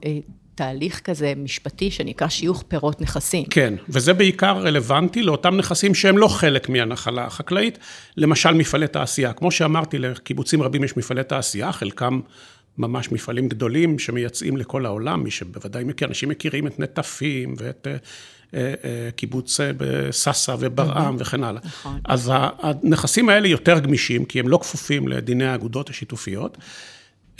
תהליך 0.56 1.00
כזה 1.00 1.32
משפטי 1.36 1.90
שנקרא 1.90 2.28
שיוך 2.28 2.64
פירות 2.68 3.00
נכסים. 3.00 3.44
כן, 3.44 3.74
וזה 3.88 4.14
בעיקר 4.14 4.58
רלוונטי 4.58 5.22
לאותם 5.22 5.56
נכסים 5.56 5.94
שהם 5.94 6.18
לא 6.18 6.28
חלק 6.28 6.68
מהנחלה 6.68 7.24
החקלאית, 7.24 7.78
למשל 8.16 8.54
מפעלי 8.54 8.88
תעשייה. 8.88 9.32
כמו 9.32 9.50
שאמרתי, 9.50 9.98
לקיבוצים 9.98 10.62
רבים 10.62 10.84
יש 10.84 10.96
מפעלי 10.96 11.24
תעשייה, 11.24 11.72
חלקם 11.72 12.20
ממש 12.78 13.12
מפעלים 13.12 13.48
גדולים 13.48 13.98
שמייצאים 13.98 14.56
לכל 14.56 14.86
העולם, 14.86 15.24
מי 15.24 15.30
שבוודאי 15.30 15.84
מכיר, 15.84 16.08
אנשים 16.08 16.28
מכירים 16.28 16.66
את 16.66 16.80
נטפים 16.80 17.54
ואת... 17.58 17.86
אה, 17.86 17.96
אה, 18.54 18.74
אה, 18.84 19.10
קיבוץ 19.16 19.60
בסאסא 19.76 20.56
וברעם 20.58 21.16
וכן 21.18 21.44
הלאה. 21.44 21.60
נכון. 21.64 22.00
אז 22.04 22.32
הנכסים 22.34 23.28
האלה 23.28 23.48
יותר 23.48 23.78
גמישים, 23.78 24.24
כי 24.24 24.40
הם 24.40 24.48
לא 24.48 24.58
כפופים 24.58 25.08
לדיני 25.08 25.46
האגודות 25.46 25.90
השיתופיות. 25.90 26.58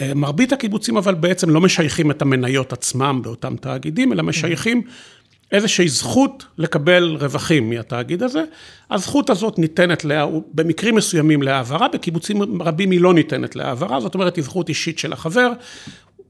אה, 0.00 0.14
מרבית 0.14 0.52
הקיבוצים 0.52 0.96
אבל 0.96 1.14
בעצם 1.14 1.50
לא 1.50 1.60
משייכים 1.60 2.10
את 2.10 2.22
המניות 2.22 2.72
עצמם 2.72 3.20
באותם 3.22 3.56
תאגידים, 3.56 4.12
אלא 4.12 4.22
משייכים 4.22 4.82
איזושהי 5.52 5.88
זכות 5.88 6.44
לקבל 6.58 7.16
רווחים 7.20 7.70
מהתאגיד 7.70 8.22
הזה. 8.22 8.44
הזכות 8.90 9.30
הזאת 9.30 9.58
ניתנת 9.58 10.04
לה, 10.04 10.26
במקרים 10.54 10.94
מסוימים 10.94 11.42
להעברה, 11.42 11.88
בקיבוצים 11.88 12.62
רבים 12.62 12.90
היא 12.90 13.00
לא 13.00 13.14
ניתנת 13.14 13.56
להעברה, 13.56 14.00
זאת 14.00 14.14
אומרת, 14.14 14.36
היא 14.36 14.44
זכות 14.44 14.68
אישית 14.68 14.98
של 14.98 15.12
החבר. 15.12 15.52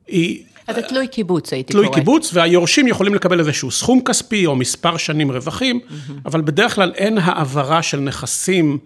היא... 0.07 0.43
אז 0.67 0.77
זה 0.77 0.83
תלוי 0.83 1.09
קיבוץ, 1.09 1.53
הייתי 1.53 1.73
קוראת. 1.73 1.87
תלוי 1.87 2.01
קיבוץ, 2.01 2.31
והיורשים 2.35 2.89
יכולים 2.89 3.15
לקבל 3.15 3.41
איזשהו 3.41 3.71
סכום 3.71 4.01
כספי 4.01 4.47
או 4.47 4.57
מספר 4.57 4.97
שנים 4.97 5.31
רווחים, 5.31 5.81
mm-hmm. 5.81 6.13
אבל 6.27 6.41
בדרך 6.41 6.75
כלל 6.75 6.93
אין 6.95 7.19
העברה 7.19 7.83
של 7.83 8.01
נכסים 8.01 8.79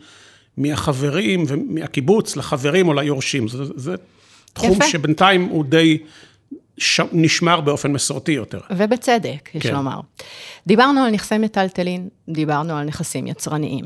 מהחברים 0.57 1.45
ומהקיבוץ 1.49 2.37
לחברים 2.37 2.89
או 2.89 2.95
ליורשים. 2.95 3.49
זה, 3.49 3.65
זה 3.75 3.95
תחום 4.53 4.73
יפה. 4.73 4.85
שבינתיים 4.89 5.45
הוא 5.45 5.65
די 5.65 5.99
ש... 6.79 7.01
נשמר 7.13 7.61
באופן 7.61 7.93
מסורתי 7.93 8.33
יותר. 8.33 8.61
ובצדק, 8.71 9.51
יש 9.55 9.63
כן. 9.63 9.75
לומר. 9.75 10.01
דיברנו 10.67 11.01
על 11.01 11.11
נכסי 11.11 11.39
מטלטלין, 11.39 12.09
דיברנו 12.29 12.77
על 12.77 12.85
נכסים 12.85 13.27
יצרניים. 13.27 13.85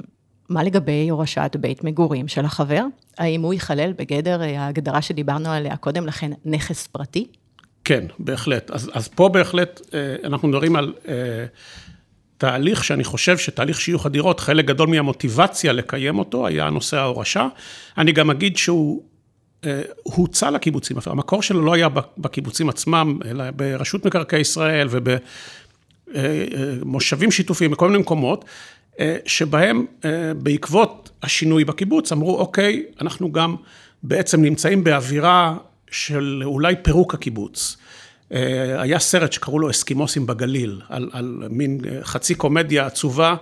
מה 0.48 0.62
לגבי 0.62 1.08
הורשת 1.08 1.56
בית 1.60 1.84
מגורים 1.84 2.28
של 2.28 2.44
החבר? 2.44 2.84
האם 3.18 3.42
הוא 3.42 3.54
ייכלל 3.54 3.92
בגדר 3.92 4.42
אה, 4.42 4.60
ההגדרה 4.60 5.02
שדיברנו 5.02 5.48
עליה 5.48 5.76
קודם 5.76 6.06
לכן, 6.06 6.30
נכס 6.44 6.86
פרטי? 6.86 7.26
כן, 7.84 8.04
בהחלט. 8.18 8.70
אז, 8.70 8.90
אז 8.92 9.08
פה 9.08 9.28
בהחלט 9.28 9.80
אה, 9.94 10.16
אנחנו 10.24 10.48
מדברים 10.48 10.76
על 10.76 10.92
אה, 11.08 11.14
תהליך 12.38 12.84
שאני 12.84 13.04
חושב 13.04 13.38
שתהליך 13.38 13.80
שיוך 13.80 14.06
הדירות, 14.06 14.40
חלק 14.40 14.64
גדול 14.64 14.88
מהמוטיבציה 14.88 15.72
לקיים 15.72 16.18
אותו 16.18 16.46
היה 16.46 16.70
נושא 16.70 16.96
ההורשה. 16.96 17.48
אני 17.98 18.12
גם 18.12 18.30
אגיד 18.30 18.56
שהוא 18.56 19.02
אה, 19.66 19.82
הוצע 20.02 20.50
לקיבוצים, 20.50 20.96
המקור 21.06 21.42
שלו 21.42 21.62
לא 21.64 21.74
היה 21.74 21.88
בקיבוצים 22.18 22.68
עצמם, 22.68 23.18
אלא 23.24 23.50
ברשות 23.50 24.06
מקרקעי 24.06 24.40
ישראל 24.40 24.88
ובמושבים 26.10 27.30
שיתופיים, 27.30 27.70
בכל 27.70 27.88
מיני 27.88 27.98
מקומות, 27.98 28.44
אה, 29.00 29.16
שבהם 29.26 29.86
אה, 30.04 30.34
בעקבות 30.34 31.10
השינוי 31.22 31.64
בקיבוץ 31.64 32.12
אמרו, 32.12 32.38
אוקיי, 32.38 32.82
אנחנו 33.00 33.32
גם 33.32 33.56
בעצם 34.02 34.42
נמצאים 34.42 34.84
באווירה 34.84 35.56
של 35.90 36.42
אולי 36.44 36.74
פירוק 36.82 37.14
הקיבוץ. 37.14 37.76
היה 38.78 38.98
סרט 38.98 39.32
שקראו 39.32 39.58
לו 39.58 39.70
אסקימוסים 39.70 40.26
בגליל, 40.26 40.80
על, 40.88 41.10
על 41.12 41.42
מין 41.50 41.80
חצי 42.02 42.34
קומדיה 42.34 42.86
עצובה, 42.86 43.36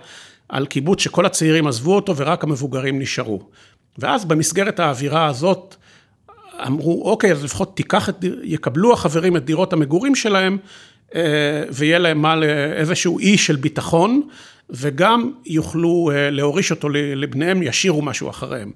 על 0.49 0.65
קיבוץ 0.65 1.01
שכל 1.01 1.25
הצעירים 1.25 1.67
עזבו 1.67 1.95
אותו 1.95 2.17
ורק 2.17 2.43
המבוגרים 2.43 2.99
נשארו. 2.99 3.41
ואז 3.97 4.25
במסגרת 4.25 4.79
האווירה 4.79 5.25
הזאת, 5.25 5.75
אמרו, 6.67 7.03
אוקיי, 7.05 7.31
אז 7.31 7.43
לפחות 7.43 7.75
תיקח 7.75 8.09
את, 8.09 8.15
יקבלו 8.43 8.93
החברים 8.93 9.37
את 9.37 9.45
דירות 9.45 9.73
המגורים 9.73 10.15
שלהם, 10.15 10.57
אה, 11.15 11.63
ויהיה 11.71 11.99
להם 11.99 12.21
מה, 12.21 12.35
איזשהו 12.75 13.19
אי 13.19 13.37
של 13.37 13.55
ביטחון, 13.55 14.21
וגם 14.69 15.31
יוכלו 15.45 16.11
אה, 16.13 16.29
להוריש 16.29 16.71
אותו 16.71 16.89
לבניהם, 16.89 17.63
ישאירו 17.63 18.01
משהו 18.01 18.29
אחריהם. 18.29 18.71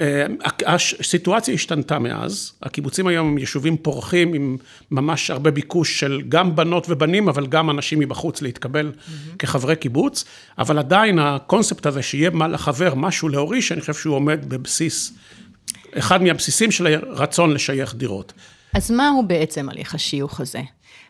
אה, 0.00 0.26
הסיטואציה 0.66 1.54
השתנתה 1.54 1.98
מאז, 1.98 2.52
הקיבוצים 2.62 3.06
היום 3.06 3.28
הם 3.28 3.38
יישובים 3.38 3.76
פורחים 3.76 4.34
עם 4.34 4.56
ממש 4.90 5.30
הרבה 5.30 5.50
ביקוש 5.50 6.00
של 6.00 6.22
גם 6.28 6.56
בנות 6.56 6.86
ובנים, 6.88 7.28
אבל 7.28 7.46
גם 7.46 7.70
אנשים 7.70 7.98
מבחוץ 7.98 8.42
להתקבל 8.42 8.92
mm-hmm. 8.94 9.36
כחברי 9.38 9.76
קיבוץ, 9.76 10.24
אבל 10.58 10.78
עדיין 10.78 11.18
הקונספט 11.18 11.86
הזה 11.86 12.02
שיהיה 12.02 12.30
לחבר 12.48 12.94
משהו 12.94 13.28
להוריש, 13.28 13.72
אני 13.72 13.80
חושב 13.80 13.94
שהוא 13.94 14.14
עומד 14.14 14.48
בבסיס 14.48 15.12
אחד 15.98 16.22
מהבסיסים 16.22 16.70
של 16.70 16.86
הרצון 16.86 17.54
לשייך 17.54 17.94
דירות. 17.94 18.32
אז 18.74 18.90
מהו 18.90 19.26
בעצם 19.26 19.68
הליך 19.68 19.94
השיוך 19.94 20.40
הזה? 20.40 20.60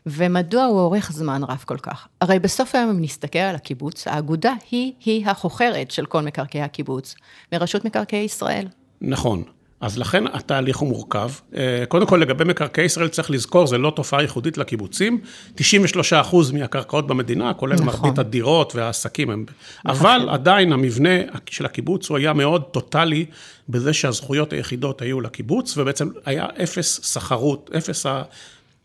ומדוע 0.07 0.64
הוא 0.64 0.81
אורך 0.81 1.12
זמן 1.12 1.45
רב 1.45 1.64
כל 1.67 1.79
כך? 1.79 2.09
הרי 2.21 2.38
בסוף 2.38 2.75
היום, 2.75 2.91
אם 2.91 3.00
נסתכל 3.00 3.38
על 3.38 3.55
הקיבוץ, 3.55 4.09
האגודה 4.09 4.53
היא-היא 4.71 5.26
החוכרת 5.26 5.91
של 5.91 6.07
כל 6.07 6.23
מקרקעי 6.23 6.62
הקיבוץ, 6.62 7.14
מרשות 7.53 7.85
מקרקעי 7.85 8.25
ישראל. 8.25 8.67
נכון. 9.00 9.43
אז 9.81 9.99
לכן 9.99 10.25
התהליך 10.26 10.76
הוא 10.76 10.88
מורכב. 10.88 11.31
אה, 11.57 11.85
קודם 11.88 12.07
כל, 12.07 12.16
לגבי 12.16 12.45
מקרקעי 12.45 12.85
ישראל 12.85 13.09
צריך 13.09 13.31
לזכור, 13.31 13.66
זו 13.66 13.78
לא 13.78 13.93
תופעה 13.97 14.23
ייחודית 14.23 14.59
לקיבוצים. 14.59 15.21
93 15.54 16.12
אחוז 16.12 16.50
מהקרקעות 16.50 17.07
במדינה, 17.07 17.54
כולל 17.54 17.75
נכון. 17.75 17.87
מרבית 17.87 18.19
הדירות 18.19 18.75
והעסקים 18.75 19.31
הם... 19.31 19.45
נכון. 19.85 20.07
אבל 20.07 20.28
עדיין 20.31 20.73
המבנה 20.73 21.11
של 21.50 21.66
הקיבוץ 21.66 22.09
הוא 22.09 22.19
היה 22.19 22.33
מאוד 22.33 22.62
טוטאלי 22.62 23.26
בזה 23.69 23.93
שהזכויות 23.93 24.52
היחידות 24.52 25.02
היו 25.02 25.21
לקיבוץ, 25.21 25.78
ובעצם 25.78 26.09
היה 26.26 26.47
אפס 26.62 27.00
סחרות, 27.02 27.71
אפס 27.76 28.07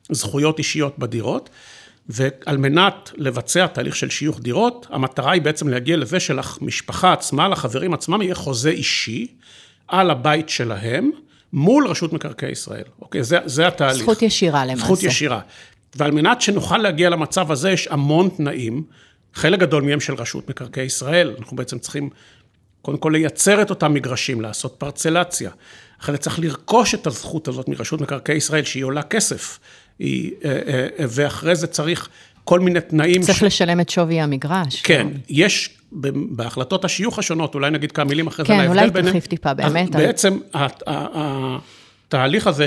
הזכויות 0.10 0.58
אישיות 0.58 1.00
בדירות. 1.00 1.50
ועל 2.10 2.58
מנת 2.58 3.12
לבצע 3.17 3.67
תהליך 3.67 3.96
של 3.96 4.10
שיוך 4.10 4.39
דירות, 4.39 4.88
המטרה 4.89 5.31
היא 5.31 5.41
בעצם 5.41 5.67
להגיע 5.67 5.98
לזה 5.98 6.19
שלמשפחה 6.19 7.13
עצמה, 7.13 7.48
לחברים 7.48 7.93
עצמם, 7.93 8.22
יהיה 8.22 8.36
חוזה 8.36 8.69
אישי. 8.69 9.27
על 9.89 10.12
הבית 10.12 10.50
שלהם 10.50 11.12
מול 11.53 11.88
רשות 11.88 12.13
מקרקעי 12.13 12.51
ישראל. 12.51 12.84
אוקיי, 13.01 13.24
זה, 13.24 13.38
זה 13.46 13.67
התהליך. 13.67 14.03
זכות 14.03 14.22
ישירה 14.22 14.65
למעשה. 14.65 14.84
זכות 14.84 15.03
ישירה. 15.03 15.39
ועל 15.96 16.12
מנת 16.12 16.41
שנוכל 16.41 16.77
להגיע 16.77 17.10
למצב 17.10 17.51
הזה, 17.51 17.72
יש 17.72 17.88
המון 17.88 18.29
תנאים, 18.29 18.84
חלק 19.34 19.60
גדול 19.60 19.84
מהם 19.84 20.00
של 20.00 20.13
רשות 20.13 20.50
מקרקעי 20.50 20.86
ישראל. 20.86 21.36
אנחנו 21.39 21.58
בעצם 21.58 21.79
צריכים 21.79 22.10
קודם 22.81 22.98
כל 22.98 23.10
לייצר 23.10 23.62
את 23.62 23.69
אותם 23.69 23.93
מגרשים, 23.93 24.41
לעשות 24.41 24.75
פרצלציה. 24.77 25.51
אחרי 26.01 26.15
זה 26.15 26.22
צריך 26.22 26.39
לרכוש 26.39 26.96
את 26.96 27.08
הזכות 27.08 27.48
הזאת 27.48 27.67
מרשות 27.67 28.01
מקרקעי 28.01 28.36
ישראל, 28.36 28.63
שהיא 28.63 28.84
עולה 28.84 29.01
כסף. 29.01 29.60
היא, 30.00 30.31
אה, 30.46 30.51
אה, 30.51 30.88
אה, 31.00 31.05
ואחרי 31.10 31.55
זה 31.55 31.67
צריך 31.67 32.10
כל 32.50 32.60
מיני 32.60 32.82
תנאים... 32.82 33.22
צריך 33.22 33.38
ש... 33.38 33.44
לשלם 33.44 33.79
את 33.79 33.89
שווי 33.89 34.22
המגרש. 34.22 34.82
כן, 34.82 35.08
כן. 35.12 35.18
יש 35.29 35.70
בהחלטות 36.32 36.86
השיוך 36.86 37.20
השונות, 37.20 37.56
אולי 37.56 37.72
נגיד 37.72 37.91
כמה 37.91 38.06
מילים 38.06 38.27
אחרי 38.27 38.46
כן, 38.46 38.58
זה. 38.58 38.63
כן, 38.63 38.70
אולי 38.70 38.89
תרחיב 38.91 39.25
טיפה, 39.25 39.53
באמת. 39.53 39.91
בעצם 39.91 40.38
התהליך 42.08 42.48
הזה 42.48 42.65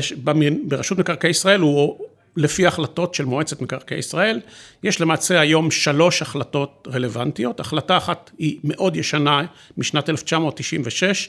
ברשות 0.64 0.98
מקרקעי 0.98 1.30
ישראל 1.30 1.60
הוא 1.60 1.98
לפי 2.36 2.66
החלטות 2.66 3.14
של 3.14 3.24
מועצת 3.24 3.60
מקרקעי 3.62 3.98
ישראל. 3.98 4.40
יש 4.82 5.00
למעשה 5.00 5.40
היום 5.40 5.70
שלוש 5.70 6.22
החלטות 6.22 6.88
רלוונטיות. 6.92 7.60
החלטה 7.60 7.96
אחת 7.96 8.30
היא 8.38 8.58
מאוד 8.64 8.96
ישנה, 8.96 9.42
משנת 9.76 10.10
1996, 10.10 11.28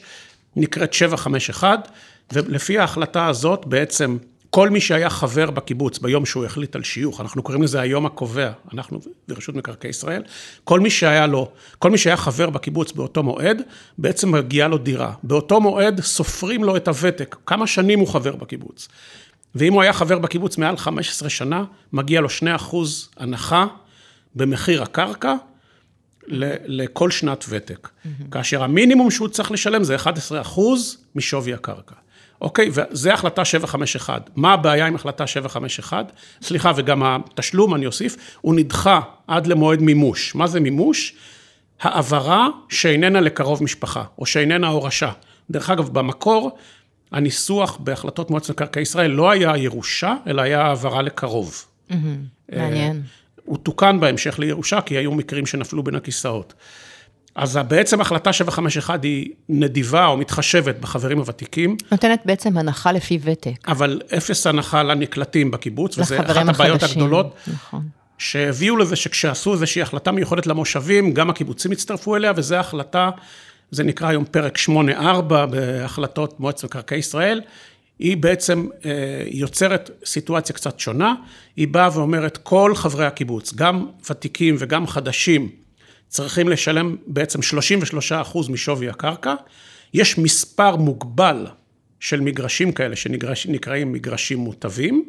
נקראת 0.56 0.92
751, 0.92 1.88
ולפי 2.32 2.78
ההחלטה 2.78 3.26
הזאת 3.26 3.66
בעצם 3.66 4.16
כל 4.54 4.70
מי 4.70 4.80
שהיה 4.80 5.10
חבר 5.10 5.50
בקיבוץ 5.50 5.98
ביום 5.98 6.26
שהוא 6.26 6.44
החליט 6.44 6.76
על 6.76 6.82
שיוך, 6.82 7.20
אנחנו 7.20 7.42
קוראים 7.42 7.62
לזה 7.62 7.80
היום 7.80 8.06
הקובע, 8.06 8.50
אנחנו 8.74 9.00
ברשות 9.28 9.54
מקרקעי 9.54 9.90
ישראל, 9.90 10.22
כל 10.64 10.80
מי 10.80 10.90
שהיה 10.90 11.26
לו, 11.26 11.50
כל 11.78 11.90
מי 11.90 11.98
שהיה 11.98 12.16
חבר 12.16 12.50
בקיבוץ 12.50 12.92
באותו 12.92 13.22
מועד, 13.22 13.62
בעצם 13.98 14.32
מגיעה 14.32 14.68
לו 14.68 14.78
דירה. 14.78 15.12
באותו 15.22 15.60
מועד 15.60 16.00
סופרים 16.00 16.64
לו 16.64 16.76
את 16.76 16.88
הוותק, 16.88 17.36
כמה 17.46 17.66
שנים 17.66 17.98
הוא 17.98 18.08
חבר 18.08 18.36
בקיבוץ. 18.36 18.88
ואם 19.54 19.72
הוא 19.72 19.82
היה 19.82 19.92
חבר 19.92 20.18
בקיבוץ 20.18 20.58
מעל 20.58 20.76
15 20.76 21.30
שנה, 21.30 21.64
מגיע 21.92 22.20
לו 22.20 22.28
2% 22.72 22.76
הנחה 23.16 23.66
במחיר 24.34 24.82
הקרקע 24.82 25.34
לכל 26.66 27.10
שנת 27.10 27.44
ותק. 27.48 27.88
Mm-hmm. 27.88 28.08
כאשר 28.30 28.62
המינימום 28.62 29.10
שהוא 29.10 29.28
צריך 29.28 29.50
לשלם 29.50 29.84
זה 29.84 29.96
11% 29.96 30.60
משווי 31.16 31.54
הקרקע. 31.54 31.94
אוקיי, 32.44 32.70
וזה 32.72 33.14
החלטה 33.14 33.44
751. 33.44 34.30
מה 34.36 34.52
הבעיה 34.52 34.86
עם 34.86 34.94
החלטה 34.94 35.26
751? 35.26 36.12
סליחה, 36.42 36.72
וגם 36.76 37.02
התשלום, 37.04 37.74
אני 37.74 37.86
אוסיף, 37.86 38.16
הוא 38.40 38.54
נדחה 38.54 39.00
עד 39.26 39.46
למועד 39.46 39.82
מימוש. 39.82 40.34
מה 40.34 40.46
זה 40.46 40.60
מימוש? 40.60 41.14
העברה 41.80 42.48
שאיננה 42.68 43.20
לקרוב 43.20 43.62
משפחה, 43.62 44.04
או 44.18 44.26
שאיננה 44.26 44.68
הורשה. 44.68 45.12
דרך 45.50 45.70
אגב, 45.70 45.88
במקור, 45.88 46.58
הניסוח 47.12 47.76
בהחלטות 47.80 48.30
מועצת 48.30 48.50
מקרקעי 48.50 48.82
ישראל 48.82 49.10
לא 49.10 49.30
היה 49.30 49.56
ירושה, 49.56 50.14
אלא 50.26 50.42
היה 50.42 50.62
העברה 50.62 51.02
לקרוב. 51.02 51.64
מעניין. 52.52 53.02
הוא 53.44 53.58
תוקן 53.58 54.00
בהמשך 54.00 54.38
לירושה, 54.38 54.80
כי 54.80 54.94
היו 54.94 55.12
מקרים 55.12 55.46
שנפלו 55.46 55.82
בין 55.82 55.94
הכיסאות. 55.94 56.54
אז 57.34 57.58
בעצם 57.68 58.00
החלטה 58.00 58.32
751 58.32 59.04
היא 59.04 59.30
נדיבה 59.48 60.06
או 60.06 60.16
מתחשבת 60.16 60.78
בחברים 60.80 61.18
הוותיקים. 61.18 61.76
נותנת 61.92 62.22
בעצם 62.24 62.58
הנחה 62.58 62.92
לפי 62.92 63.18
ותק. 63.22 63.68
אבל 63.68 64.00
אפס 64.16 64.46
הנחה 64.46 64.82
לנקלטים 64.82 65.50
בקיבוץ, 65.50 65.98
וזה 65.98 66.20
אחת 66.20 66.48
הבעיות 66.48 66.82
החדשים, 66.82 67.02
הגדולות. 67.02 67.34
נכון. 67.46 67.88
שהביאו 68.18 68.76
לזה 68.76 68.96
שכשעשו 68.96 69.52
איזושהי 69.52 69.82
החלטה 69.82 70.12
מיוחדת 70.12 70.46
למושבים, 70.46 71.14
גם 71.14 71.30
הקיבוצים 71.30 71.70
הצטרפו 71.72 72.16
אליה, 72.16 72.32
וזו 72.36 72.56
החלטה, 72.56 73.10
זה 73.70 73.84
נקרא 73.84 74.08
היום 74.08 74.24
פרק 74.24 74.58
8-4 74.58 75.00
בהחלטות 75.50 76.40
מועצת 76.40 76.64
מקרקעי 76.64 76.98
ישראל. 76.98 77.40
היא 77.98 78.16
בעצם 78.16 78.66
אה, 78.84 78.90
יוצרת 79.26 79.90
סיטואציה 80.04 80.54
קצת 80.54 80.80
שונה, 80.80 81.14
היא 81.56 81.68
באה 81.68 81.88
ואומרת, 81.98 82.36
כל 82.36 82.72
חברי 82.74 83.06
הקיבוץ, 83.06 83.54
גם 83.54 83.86
ותיקים 84.10 84.56
וגם 84.58 84.86
חדשים, 84.86 85.48
צריכים 86.08 86.48
לשלם 86.48 86.96
בעצם 87.06 87.42
33 87.42 88.12
אחוז 88.12 88.48
משווי 88.48 88.88
הקרקע. 88.88 89.34
יש 89.94 90.18
מספר 90.18 90.76
מוגבל 90.76 91.46
של 92.00 92.20
מגרשים 92.20 92.72
כאלה 92.72 92.96
שנקראים 93.34 93.92
מגרשים 93.92 94.38
מוטבים, 94.38 95.04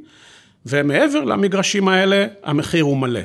ומעבר 0.66 1.24
למגרשים 1.24 1.88
האלה, 1.88 2.25
המחיר 2.44 2.84
הוא 2.84 2.98
מלא. 2.98 3.20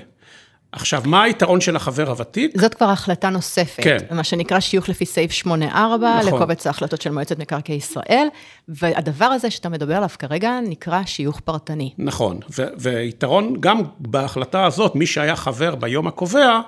עכשיו, 0.73 1.03
מה 1.05 1.23
היתרון 1.23 1.61
של 1.61 1.77
החבר 1.77 2.11
הוותיק? 2.11 2.61
זאת 2.61 2.75
כבר 2.75 2.87
החלטה 2.87 3.31
נוספת. 3.31 3.83
כן. 3.83 3.99
מה 4.11 4.25
שנקרא 4.25 4.61
שיוך 4.61 4.89
לפי 4.89 5.07
סעיף 5.07 5.33
8-4, 5.33 5.47
נכון. 5.47 6.27
לקובץ 6.27 6.67
ההחלטות 6.67 7.03
של 7.03 7.11
מועצת 7.11 7.39
מקרקעי 7.39 7.77
ישראל, 7.77 8.27
והדבר 8.69 9.25
הזה 9.25 9.51
שאתה 9.51 9.69
מדבר 9.69 9.97
עליו 9.97 10.09
כרגע 10.19 10.59
נקרא 10.63 11.03
שיוך 11.07 11.41
פרטני. 11.41 11.93
נכון, 11.99 12.41
ויתרון 12.79 13.57
גם 13.61 13.83
בהחלטה 13.99 14.65
הזאת, 14.65 14.95
מי 14.95 15.07
שהיה 15.07 15.37
חבר 15.37 15.75
ביום 15.75 16.07
הקובע, 16.07 16.61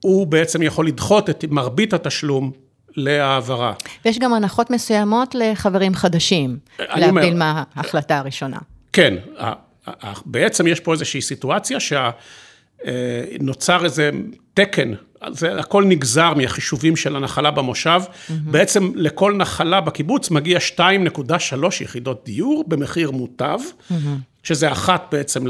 הוא 0.00 0.26
בעצם 0.26 0.62
יכול 0.62 0.86
לדחות 0.86 1.30
את 1.30 1.44
מרבית 1.50 1.92
התשלום 1.92 2.50
להעברה. 2.96 3.72
ויש 4.04 4.18
גם 4.18 4.34
הנחות 4.34 4.70
מסוימות 4.70 5.34
לחברים 5.34 5.94
חדשים, 5.94 6.58
להבדיל 6.78 7.34
מההחלטה 7.34 8.18
הראשונה. 8.18 8.58
כן, 8.92 9.14
בעצם 10.26 10.66
יש 10.66 10.80
פה 10.80 10.92
איזושהי 10.92 11.20
סיטואציה 11.20 11.78
שנוצר 12.80 13.84
איזה 13.84 14.10
תקן, 14.54 14.92
זה 15.28 15.58
הכל 15.58 15.84
נגזר 15.84 16.34
מהחישובים 16.34 16.96
של 16.96 17.16
הנחלה 17.16 17.50
במושב, 17.50 18.00
mm-hmm. 18.04 18.32
בעצם 18.44 18.92
לכל 18.94 19.36
נחלה 19.36 19.80
בקיבוץ 19.80 20.30
מגיע 20.30 20.58
2.3 20.76 20.82
יחידות 21.80 22.22
דיור 22.24 22.64
במחיר 22.68 23.10
מוטב, 23.10 23.58
mm-hmm. 23.58 23.94
שזה 24.42 24.72
אחת 24.72 25.08
בעצם 25.12 25.44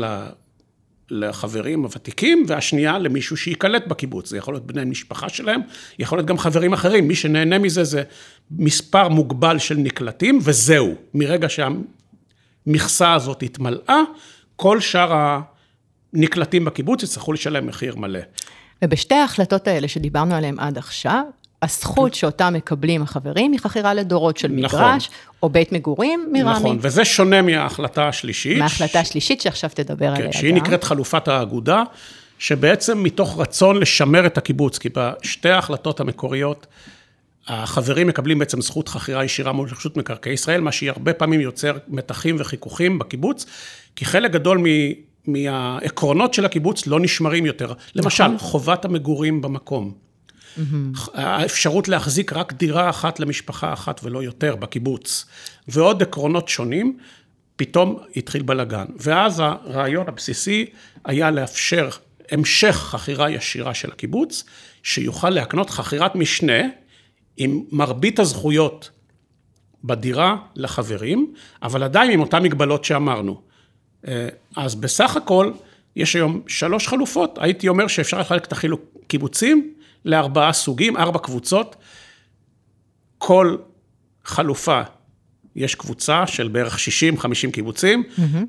לחברים 1.10 1.82
הוותיקים, 1.82 2.44
והשנייה 2.48 2.98
למישהו 2.98 3.36
שייקלט 3.36 3.86
בקיבוץ. 3.86 4.28
זה 4.28 4.36
יכול 4.36 4.54
להיות 4.54 4.66
בני 4.66 4.84
משפחה 4.84 5.28
שלהם, 5.28 5.60
יכול 5.98 6.18
להיות 6.18 6.26
גם 6.26 6.38
חברים 6.38 6.72
אחרים. 6.72 7.08
מי 7.08 7.14
שנהנה 7.14 7.58
מזה 7.58 7.84
זה 7.84 8.02
מספר 8.50 9.08
מוגבל 9.08 9.58
של 9.58 9.76
נקלטים, 9.76 10.38
וזהו. 10.42 10.94
מרגע 11.14 11.48
שהמכסה 11.48 13.14
הזאת 13.14 13.42
התמלאה, 13.42 14.00
כל 14.56 14.80
שאר 14.80 15.40
הנקלטים 16.12 16.64
בקיבוץ 16.64 17.02
יצטרכו 17.02 17.32
לשלם 17.32 17.66
מחיר 17.66 17.96
מלא. 17.96 18.20
ובשתי 18.84 19.14
ההחלטות 19.14 19.68
האלה 19.68 19.88
שדיברנו 19.88 20.34
עליהן 20.34 20.58
עד 20.58 20.78
עכשיו, 20.78 21.24
הזכות 21.62 22.14
שאותה 22.14 22.50
מקבלים 22.50 23.02
החברים 23.02 23.52
היא 23.52 23.60
חכירה 23.60 23.94
לדורות 23.94 24.36
של 24.36 24.48
נכון. 24.48 24.80
מגרש, 24.80 25.10
או 25.42 25.48
בית 25.48 25.72
מגורים 25.72 26.28
מרמי. 26.32 26.50
נכון, 26.50 26.78
וזה 26.80 27.04
שונה 27.04 27.42
מההחלטה 27.42 28.08
השלישית. 28.08 28.58
מההחלטה 28.58 29.00
השלישית 29.00 29.40
שעכשיו 29.40 29.70
תדבר 29.74 30.14
כן, 30.14 30.20
עליה. 30.20 30.32
שהיא 30.32 30.50
גם. 30.50 30.56
נקראת 30.56 30.84
חלופת 30.84 31.28
האגודה, 31.28 31.82
שבעצם 32.38 33.02
מתוך 33.02 33.40
רצון 33.40 33.76
לשמר 33.76 34.26
את 34.26 34.38
הקיבוץ, 34.38 34.78
כי 34.78 34.88
בשתי 34.94 35.50
ההחלטות 35.50 36.00
המקוריות, 36.00 36.66
החברים 37.48 38.06
מקבלים 38.06 38.38
בעצם 38.38 38.60
זכות 38.60 38.88
חכירה 38.88 39.24
ישירה 39.24 39.52
מול 39.52 39.68
רשות 39.72 39.96
מקרקעי 39.96 40.32
ישראל, 40.32 40.60
מה 40.60 40.72
שהיא 40.72 40.90
הרבה 40.90 41.12
פעמים 41.12 41.40
יוצר 41.40 41.76
מתחים 41.88 42.36
וחיכוכים 42.38 42.98
בקיבוץ, 42.98 43.46
כי 43.96 44.04
חלק 44.04 44.30
גדול 44.30 44.58
מ... 44.58 44.64
מהעקרונות 45.26 46.34
של 46.34 46.44
הקיבוץ 46.44 46.86
לא 46.86 47.00
נשמרים 47.00 47.46
יותר. 47.46 47.72
למשל, 47.94 48.24
נכון. 48.24 48.38
חובת 48.38 48.84
המגורים 48.84 49.42
במקום. 49.42 50.09
Mm-hmm. 50.56 51.10
האפשרות 51.14 51.88
להחזיק 51.88 52.32
רק 52.32 52.52
דירה 52.52 52.90
אחת 52.90 53.20
למשפחה 53.20 53.72
אחת 53.72 54.00
ולא 54.04 54.22
יותר 54.22 54.56
בקיבוץ, 54.56 55.26
ועוד 55.68 56.02
עקרונות 56.02 56.48
שונים, 56.48 56.98
פתאום 57.56 57.98
התחיל 58.16 58.42
בלאגן. 58.42 58.86
ואז 58.98 59.40
הרעיון 59.40 60.08
הבסיסי 60.08 60.66
היה 61.04 61.30
לאפשר 61.30 61.88
המשך 62.30 62.74
חכירה 62.74 63.30
ישירה 63.30 63.74
של 63.74 63.92
הקיבוץ, 63.92 64.44
שיוכל 64.82 65.30
להקנות 65.30 65.70
חכירת 65.70 66.14
משנה 66.14 66.62
עם 67.36 67.64
מרבית 67.72 68.18
הזכויות 68.18 68.90
בדירה 69.84 70.36
לחברים, 70.56 71.34
אבל 71.62 71.82
עדיין 71.82 72.10
עם 72.10 72.20
אותן 72.20 72.42
מגבלות 72.42 72.84
שאמרנו. 72.84 73.40
אה, 74.08 74.28
אז 74.56 74.74
בסך 74.74 75.16
הכל, 75.16 75.52
יש 75.96 76.16
היום 76.16 76.42
שלוש 76.46 76.88
חלופות, 76.88 77.38
הייתי 77.40 77.68
אומר 77.68 77.86
שאפשר 77.86 78.20
לחלק 78.20 78.44
את 78.44 78.52
החילוק 78.52 78.80
קיבוצים 79.06 79.74
לארבעה 80.04 80.52
סוגים, 80.52 80.96
ארבע 80.96 81.18
קבוצות. 81.18 81.76
כל 83.18 83.56
חלופה, 84.24 84.82
יש 85.56 85.74
קבוצה 85.74 86.26
של 86.26 86.48
בערך 86.48 86.78
60-50 87.18 87.50
קיבוצים, 87.52 88.02
mm-hmm. 88.02 88.44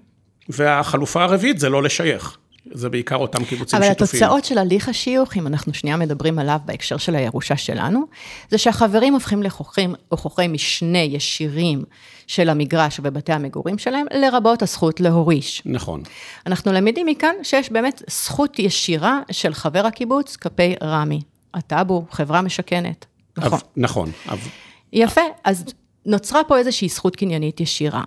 והחלופה 0.50 1.24
הרביעית 1.24 1.60
זה 1.60 1.70
לא 1.70 1.84
לשייך. 1.84 2.38
זה 2.74 2.90
בעיקר 2.90 3.16
אותם 3.16 3.46
קיבוצים 3.46 3.80
אבל 3.80 3.88
שיתופיים. 3.88 4.24
אבל 4.24 4.34
התוצאות 4.34 4.46
של 4.46 4.58
הליך 4.58 4.90
השיוך, 4.90 5.38
אם 5.38 5.48
אנחנו 5.48 5.74
שנייה 5.74 5.98
מדברים 5.98 6.40
עליו 6.40 6.60
בהקשר 6.66 6.98
של 6.98 7.16
הירושה 7.16 7.58
שלנו, 7.58 8.04
זה 8.50 8.58
שהחברים 8.58 9.14
הופכים 9.14 9.44
לחוכרים 9.44 9.96
או 10.12 10.18
חוכרי 10.18 10.48
משנה 10.48 10.98
ישירים 10.98 11.84
של 12.28 12.50
המגרש 12.50 13.00
ובתי 13.04 13.34
המגורים 13.34 13.78
שלהם, 13.78 14.06
לרבות 14.14 14.62
הזכות 14.62 15.00
להוריש. 15.00 15.62
נכון. 15.66 16.04
אנחנו 16.46 16.72
למדים 16.74 17.06
מכאן 17.06 17.36
שיש 17.44 17.72
באמת 17.72 18.02
זכות 18.10 18.60
ישירה 18.60 19.20
של 19.32 19.54
חבר 19.54 19.86
הקיבוץ 19.86 20.36
כלפי 20.36 20.76
רמי. 20.84 21.22
הטאבו, 21.54 22.06
חברה 22.12 22.42
משכנת. 22.42 23.06
נכון. 23.38 23.54
אב, 23.54 23.62
נכון. 23.78 24.12
אב... 24.30 24.48
יפה, 24.94 25.22
אז 25.44 25.66
נוצרה 26.06 26.44
פה 26.44 26.58
איזושהי 26.58 26.90
זכות 26.90 27.16
קניינית 27.16 27.60
ישירה. 27.60 28.04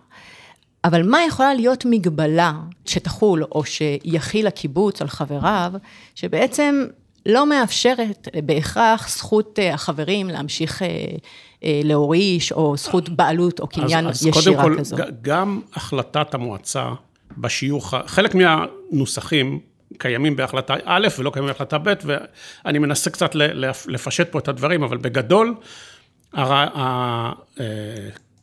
אבל 0.85 1.11
מה 1.11 1.18
יכולה 1.28 1.54
להיות 1.54 1.85
מגבלה 1.85 2.52
שתחול 2.85 3.44
או 3.44 3.64
שיכיל 3.64 4.46
הקיבוץ 4.46 5.02
על 5.02 5.09
חבריו, 5.09 5.72
שבעצם 6.14 6.85
לא 7.26 7.46
מאפשרת 7.46 8.28
בהכרח 8.44 9.09
זכות 9.09 9.59
אה, 9.59 9.74
החברים 9.74 10.28
להמשיך 10.28 10.83
אה, 10.83 10.88
אה, 11.64 11.80
להוריש, 11.85 12.52
או 12.52 12.76
זכות 12.76 13.09
בעלות 13.09 13.61
או 13.61 13.66
קניין 13.66 14.07
אז, 14.07 14.16
אז 14.16 14.26
ישירה 14.26 14.62
קודם 14.62 14.78
כזו. 14.78 14.96
כל, 14.96 15.02
גם 15.22 15.61
החלטת 15.74 16.35
המועצה 16.35 16.88
בשיוך, 17.38 17.94
חלק 18.07 18.35
מהנוסחים 18.35 19.61
קיימים 19.98 20.37
בהחלטה 20.37 20.74
א' 20.85 21.09
ולא 21.18 21.30
קיימים 21.30 21.48
בהחלטה 21.48 21.78
ב', 21.78 21.92
ואני 22.04 22.78
מנסה 22.78 23.11
קצת 23.11 23.35
לפשט 23.87 24.33
פה 24.33 24.38
את 24.38 24.48
הדברים, 24.48 24.83
אבל 24.83 24.96
בגדול, 24.96 25.54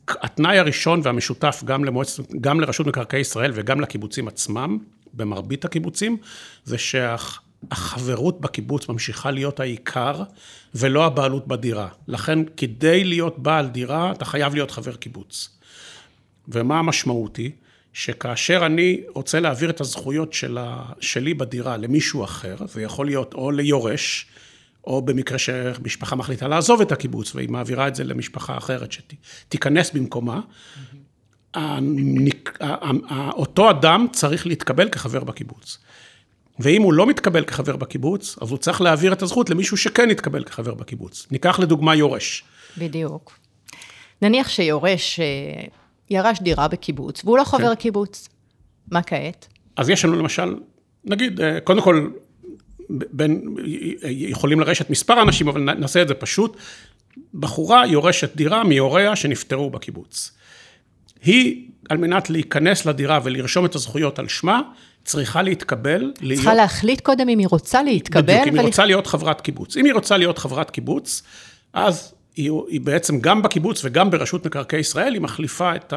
התנאי 0.08 0.58
הראשון 0.58 1.00
והמשותף 1.02 1.62
גם, 1.64 1.84
למועצ... 1.84 2.20
גם 2.40 2.60
לרשות 2.60 2.86
מקרקעי 2.86 3.20
ישראל 3.20 3.50
וגם 3.54 3.80
לקיבוצים 3.80 4.28
עצמם, 4.28 4.78
במרבית 5.14 5.64
הקיבוצים, 5.64 6.16
זה 6.64 6.76
שהחברות 6.78 8.40
בקיבוץ 8.40 8.88
ממשיכה 8.88 9.30
להיות 9.30 9.60
העיקר 9.60 10.22
ולא 10.74 11.04
הבעלות 11.04 11.46
בדירה. 11.46 11.88
לכן, 12.08 12.38
כדי 12.56 13.04
להיות 13.04 13.38
בעל 13.38 13.68
דירה, 13.68 14.12
אתה 14.12 14.24
חייב 14.24 14.54
להיות 14.54 14.70
חבר 14.70 14.94
קיבוץ. 14.96 15.58
ומה 16.48 16.78
המשמעות 16.78 17.36
היא? 17.36 17.50
שכאשר 17.92 18.66
אני 18.66 19.00
רוצה 19.14 19.40
להעביר 19.40 19.70
את 19.70 19.80
הזכויות 19.80 20.32
שלה, 20.32 20.84
שלי 21.00 21.34
בדירה 21.34 21.76
למישהו 21.76 22.24
אחר, 22.24 22.56
זה 22.66 22.82
יכול 22.82 23.06
להיות 23.06 23.34
או 23.34 23.50
ליורש, 23.50 24.26
או 24.84 25.02
במקרה 25.02 25.38
שמשפחה 25.38 26.16
מחליטה 26.16 26.48
לעזוב 26.48 26.80
את 26.80 26.92
הקיבוץ 26.92 27.34
והיא 27.34 27.48
מעבירה 27.48 27.88
את 27.88 27.94
זה 27.94 28.04
למשפחה 28.04 28.56
אחרת 28.56 28.92
שתיכנס 28.92 29.90
במקומה, 29.90 30.40
אותו 33.32 33.70
אדם 33.70 34.06
צריך 34.12 34.46
להתקבל 34.46 34.88
כחבר 34.88 35.24
בקיבוץ. 35.24 35.78
ואם 36.58 36.82
הוא 36.82 36.92
לא 36.92 37.06
מתקבל 37.06 37.44
כחבר 37.44 37.76
בקיבוץ, 37.76 38.38
אז 38.40 38.50
הוא 38.50 38.58
צריך 38.58 38.80
להעביר 38.80 39.12
את 39.12 39.22
הזכות 39.22 39.50
למישהו 39.50 39.76
שכן 39.76 40.10
יתקבל 40.10 40.44
כחבר 40.44 40.74
בקיבוץ. 40.74 41.26
ניקח 41.30 41.58
לדוגמה 41.58 41.94
יורש. 41.94 42.44
בדיוק. 42.78 43.38
נניח 44.22 44.48
שיורש 44.48 45.20
אה, 45.20 45.64
ירש 46.12 46.40
דירה 46.40 46.68
בקיבוץ, 46.68 47.24
והוא 47.24 47.38
לא 47.38 47.44
חבר 47.44 47.68
כן. 47.68 47.74
קיבוץ. 47.74 48.28
מה 48.90 49.02
כעת? 49.02 49.48
אז 49.76 49.88
יש 49.88 50.04
לנו 50.04 50.16
למשל, 50.16 50.54
נגיד, 51.04 51.40
אה, 51.40 51.60
קודם 51.60 51.82
כל, 51.82 52.10
בין, 52.90 53.56
יכולים 54.04 54.60
לרשת 54.60 54.90
מספר 54.90 55.22
אנשים, 55.22 55.48
אבל 55.48 55.60
נעשה 55.60 56.02
את 56.02 56.08
זה 56.08 56.14
פשוט. 56.14 56.56
בחורה 57.34 57.86
יורשת 57.86 58.36
דירה 58.36 58.64
מהוריה 58.64 59.16
שנפטרו 59.16 59.70
בקיבוץ. 59.70 60.32
היא, 61.24 61.68
על 61.88 61.96
מנת 61.96 62.30
להיכנס 62.30 62.86
לדירה 62.86 63.20
ולרשום 63.24 63.66
את 63.66 63.74
הזכויות 63.74 64.18
על 64.18 64.28
שמה, 64.28 64.60
צריכה 65.04 65.42
להתקבל. 65.42 66.12
צריכה 66.14 66.32
להיות... 66.34 66.56
להחליט 66.56 67.00
קודם 67.00 67.28
אם 67.28 67.38
היא 67.38 67.46
רוצה 67.50 67.82
להתקבל. 67.82 68.22
בדיוק, 68.22 68.46
אם 68.46 68.52
ול... 68.52 68.58
היא 68.58 68.66
רוצה 68.66 68.84
להיות 68.84 69.06
חברת 69.06 69.40
קיבוץ. 69.40 69.76
אם 69.76 69.84
היא 69.84 69.94
רוצה 69.94 70.16
להיות 70.16 70.38
חברת 70.38 70.70
קיבוץ, 70.70 71.22
אז 71.72 72.14
היא, 72.36 72.52
היא 72.68 72.80
בעצם 72.80 73.20
גם 73.20 73.42
בקיבוץ 73.42 73.84
וגם 73.84 74.10
ברשות 74.10 74.46
מקרקעי 74.46 74.80
ישראל, 74.80 75.12
היא 75.12 75.20
מחליפה 75.22 75.76
את 75.76 75.94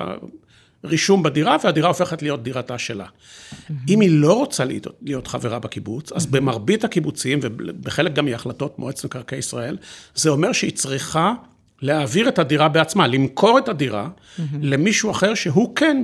הרישום 0.84 1.24
בדירה, 1.24 1.58
והדירה 1.64 1.88
הופכת 1.88 2.22
להיות 2.22 2.44
דירתה 2.44 2.78
שלה. 2.78 3.06
Mm-hmm. 3.06 3.74
אם 3.90 4.02
היא 4.02 4.10
לא 4.12 4.34
רוצה 4.34 4.66
להיות, 4.66 4.88
להיות 5.02 5.28
חברה 5.28 5.60
בקיבוץ, 5.60 6.12
אז 6.12 6.26
mm-hmm. 6.26 6.30
במרבית 6.32 6.84
הקיבוצים, 6.84 7.40
ובחלק 7.42 8.14
גם 8.14 8.26
מהחלטות 8.26 8.80
מועצת 8.80 9.06
מקרקעי 9.06 9.40
ישראל, 9.40 9.78
זה 10.16 10.30
אומר 10.30 10.52
שהיא 10.52 10.72
צריכה 10.72 11.34
להעביר 11.82 12.30
את 12.30 12.40
הדירה 12.40 12.70
בעצמה, 12.70 13.08
למכור 13.08 13.60
את 13.60 13.70
הדירה 13.70 14.08
mm-hmm. 14.08 14.42
למישהו 14.62 15.12
אחר 15.12 15.34
שהוא 15.34 15.76
כן 15.76 16.04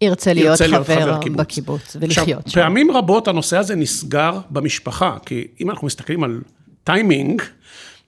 ירצה 0.00 0.32
להיות, 0.32 0.46
ירצה 0.50 0.66
להיות 0.66 0.86
חבר, 0.86 1.00
חבר 1.00 1.22
קיבוץ. 1.22 1.40
בקיבוץ 1.40 1.96
ולחיות 2.00 2.46
עכשיו, 2.46 2.52
שם. 2.52 2.60
פעמים 2.60 2.90
רבות 2.90 3.28
הנושא 3.28 3.56
הזה 3.56 3.74
נסגר 3.74 4.38
במשפחה, 4.50 5.16
כי 5.26 5.46
אם 5.60 5.70
אנחנו 5.70 5.86
מסתכלים 5.86 6.24
על 6.24 6.40
טיימינג, 6.84 7.42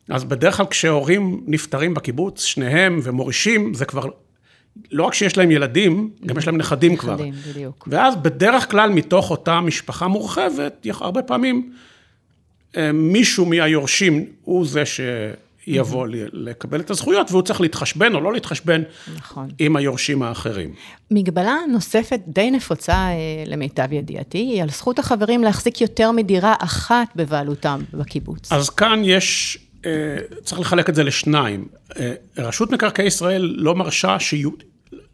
אז 0.09 0.25
בדרך 0.25 0.57
כלל 0.57 0.67
כשהורים 0.67 1.45
נפטרים 1.47 1.95
בקיבוץ, 1.95 2.45
שניהם 2.45 3.01
ומורישים, 3.03 3.75
זה 3.75 3.85
כבר, 3.85 4.09
לא 4.91 5.05
רק 5.05 5.15
שיש 5.15 5.38
להם 5.38 5.51
ילדים, 5.51 6.11
גם 6.27 6.38
יש 6.38 6.47
להם 6.47 6.57
נכדים 6.57 6.97
כבר. 6.97 7.15
נכדים, 7.15 7.35
בדיוק. 7.51 7.88
ואז 7.91 8.17
בדרך 8.17 8.71
כלל 8.71 8.91
מתוך 8.91 9.31
אותה 9.31 9.61
משפחה 9.61 10.09
מורחבת, 10.09 10.87
הרבה 11.01 11.23
פעמים 11.23 11.73
אה, 12.77 12.93
מישהו 12.93 13.47
מהיורשים 13.47 14.27
הוא 14.43 14.67
זה 14.67 14.87
ש... 14.87 15.01
יבוא 15.67 16.07
לקבל 16.33 16.81
את 16.81 16.91
הזכויות, 16.91 17.31
והוא 17.31 17.43
צריך 17.43 17.61
להתחשבן 17.61 18.15
או 18.15 18.21
לא 18.21 18.33
להתחשבן 18.33 18.83
נכון. 19.17 19.49
עם 19.59 19.77
היורשים 19.77 20.23
האחרים. 20.23 20.75
מגבלה 21.11 21.57
נוספת 21.73 22.21
די 22.27 22.51
נפוצה 22.51 22.95
אה, 22.95 23.17
למיטב 23.47 23.93
ידיעתי, 23.93 24.38
היא 24.38 24.62
על 24.62 24.69
זכות 24.69 24.99
החברים 24.99 25.43
להחזיק 25.43 25.81
יותר 25.81 26.12
מדירה 26.12 26.55
אחת 26.59 27.09
בבעלותם 27.17 27.81
בקיבוץ. 27.95 28.53
אז 28.53 28.71
כאן 28.71 29.01
יש, 29.05 29.59
צריך 30.45 30.61
לחלק 30.61 30.88
את 30.88 30.95
זה 30.95 31.05
לשניים. 31.05 31.68
אה, 31.97 32.14
רשות 32.38 32.71
מקרקעי 32.71 33.07
ישראל 33.07 33.55
לא 33.57 33.75
מרשה 33.75 34.21
שיהיו... 34.21 34.51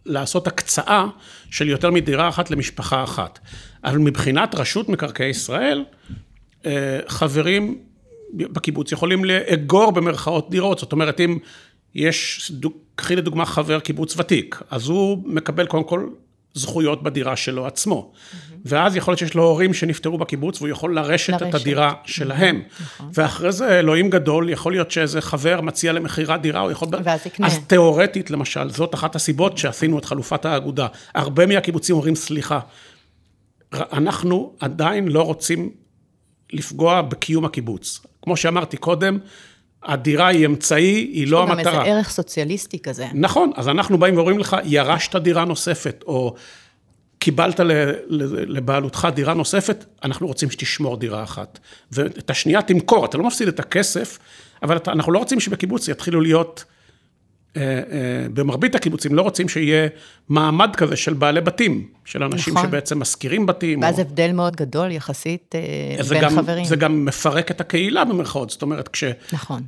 לעשות 0.07 0.47
הקצאה 0.47 1.07
של 1.51 1.69
יותר 1.69 1.91
מדירה 1.91 2.29
אחת 2.29 2.51
למשפחה 2.51 3.05
אחת. 3.05 3.39
אבל 3.85 3.99
מבחינת 3.99 4.55
רשות 4.55 4.89
מקרקעי 4.89 5.29
ישראל, 5.29 5.85
חברים 7.09 7.79
בקיבוץ 8.35 8.93
יכולים 8.93 9.25
לאגור 9.25 9.93
במרכאות 9.93 10.51
דירות, 10.51 10.79
זאת 10.79 10.93
אומרת, 10.93 11.21
אם 11.21 11.39
יש, 11.95 12.53
קחי 12.95 13.17
לדוגמה 13.17 13.47
חבר 13.47 13.81
קיבוץ 13.81 14.19
ותיק, 14.19 14.63
אז 14.71 14.89
הוא 14.89 15.23
מקבל 15.27 15.67
קודם 15.67 15.85
כל 15.85 16.09
זכויות 16.59 17.03
בדירה 17.03 17.37
שלו 17.37 17.67
עצמו. 17.67 18.13
Mm-hmm. 18.13 18.53
ואז 18.65 18.97
יכול 18.97 19.13
להיות 19.13 19.19
שיש 19.19 19.35
לו 19.35 19.45
הורים 19.45 19.75
שנפטרו 19.75 20.19
בקיבוץ, 20.19 20.61
והוא 20.61 20.69
יכול 20.69 20.95
לרשת, 20.95 21.33
לרשת. 21.33 21.49
את 21.49 21.55
הדירה 21.55 21.93
שלהם. 22.05 22.63
נכון. 22.81 23.11
ואחרי 23.15 23.53
זה, 23.53 23.79
אלוהים 23.79 24.11
גדול, 24.11 24.51
יכול 24.51 24.73
להיות 24.73 24.91
שאיזה 24.91 25.21
חבר 25.21 25.61
מציע 25.61 25.93
למכירת 25.93 26.43
דירה, 26.43 26.61
הוא 26.61 26.71
יכול... 26.71 26.89
ואז 27.05 27.27
יקנה. 27.27 27.47
אז 27.47 27.59
תיאורטית, 27.67 28.31
למשל, 28.31 28.71
זאת 28.71 28.95
אחת 28.95 29.15
הסיבות 29.15 29.59
שעשינו 29.59 29.99
את 29.99 30.05
חלופת 30.05 30.45
האגודה. 30.45 30.87
הרבה 31.15 31.47
מהקיבוצים 31.47 31.97
אומרים, 31.97 32.15
סליחה, 32.15 32.61
אנחנו 33.73 34.57
עדיין 34.61 35.09
לא 35.09 35.23
רוצים 35.23 35.71
לפגוע 36.53 37.03
בקיום 37.03 37.45
הקיבוץ. 37.45 38.01
כמו 38.23 38.37
שאמרתי 38.37 38.77
קודם, 38.77 39.19
הדירה 39.89 40.27
היא 40.27 40.47
אמצעי, 40.47 41.11
היא 41.13 41.27
לא 41.27 41.43
המטרה. 41.43 41.61
יש 41.61 41.67
גם 41.67 41.81
איזה 41.81 41.91
ערך 41.91 42.11
סוציאליסטי 42.11 42.79
כזה. 42.79 43.07
נכון, 43.15 43.51
אז 43.57 43.69
אנחנו 43.69 43.99
באים 43.99 44.17
ואומרים 44.17 44.39
לך, 44.39 44.57
ירשת 44.65 45.17
דירה 45.17 45.45
נוספת, 45.45 46.05
או 46.07 46.35
קיבלת 47.19 47.61
לבעלותך 48.09 49.09
דירה 49.15 49.35
נוספת, 49.35 49.85
אנחנו 50.05 50.27
רוצים 50.27 50.51
שתשמור 50.51 50.97
דירה 50.97 51.23
אחת. 51.23 51.59
ואת 51.93 52.31
השנייה 52.31 52.63
תמכור, 52.63 53.05
אתה 53.05 53.19
לא 53.19 53.25
מפסיד 53.25 53.49
את 53.49 53.61
הכסף, 53.61 54.19
אבל 54.63 54.77
אתה, 54.77 54.93
אנחנו 54.93 55.13
לא 55.13 55.19
רוצים 55.19 55.41
שבקיבוץ 55.41 55.89
יתחילו 55.89 56.21
להיות... 56.21 56.65
אה, 57.57 57.63
אה, 57.63 58.27
במרבית 58.35 58.75
הקיבוצים 58.75 59.15
לא 59.15 59.23
רוצים 59.23 59.49
שיהיה 59.49 59.89
מעמד 60.29 60.77
כזה 60.77 60.97
של 60.97 61.13
בעלי 61.15 61.41
בתים, 61.41 61.89
של 62.05 62.23
אנשים 62.23 62.55
נכון. 62.55 62.69
שבעצם 62.69 62.99
משכירים 62.99 63.47
בתים. 63.47 63.83
ואז 63.83 63.95
או... 63.95 64.01
הבדל 64.01 64.33
מאוד 64.33 64.57
גדול 64.57 64.91
יחסית 64.91 65.55
אה, 65.55 66.03
בין 66.09 66.23
גם, 66.23 66.31
חברים. 66.31 66.65
זה 66.65 66.77
גם 66.77 67.05
מפרק 67.05 67.51
את 67.51 67.61
הקהילה 67.61 68.05
במרכאות, 68.05 68.51
זאת 68.51 68.63
אומרת, 68.63 68.89
כש... 68.89 69.05
נכון. 69.33 69.63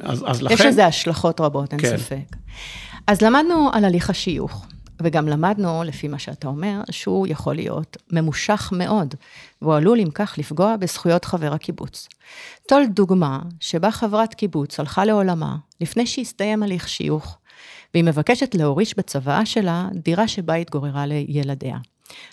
אז, 0.00 0.24
אז 0.26 0.42
לכן... 0.42 0.54
יש 0.54 0.60
לזה 0.60 0.86
השלכות 0.86 1.40
רבות, 1.40 1.72
אין 1.72 1.80
כן. 1.80 1.96
ספק. 1.96 2.36
אז 3.06 3.20
למדנו 3.20 3.70
על 3.72 3.84
הליך 3.84 4.10
השיוך. 4.10 4.66
וגם 5.02 5.28
למדנו, 5.28 5.82
לפי 5.84 6.08
מה 6.08 6.18
שאתה 6.18 6.48
אומר, 6.48 6.80
שהוא 6.90 7.26
יכול 7.26 7.54
להיות 7.54 7.96
ממושך 8.12 8.70
מאוד, 8.72 9.14
והוא 9.62 9.74
עלול, 9.74 10.00
אם 10.00 10.10
כך, 10.14 10.34
לפגוע 10.38 10.76
בזכויות 10.76 11.24
חבר 11.24 11.52
הקיבוץ. 11.52 12.08
טול 12.68 12.86
דוגמה 12.86 13.40
שבה 13.60 13.90
חברת 13.90 14.34
קיבוץ 14.34 14.80
הלכה 14.80 15.04
לעולמה 15.04 15.56
לפני 15.80 16.06
שהסתיים 16.06 16.62
הליך 16.62 16.88
שיוך, 16.88 17.38
והיא 17.94 18.04
מבקשת 18.04 18.54
להוריש 18.54 18.96
בצוואה 18.98 19.46
שלה 19.46 19.88
דירה 19.94 20.28
שבה 20.28 20.54
התגוררה 20.54 21.06
לילדיה. 21.06 21.76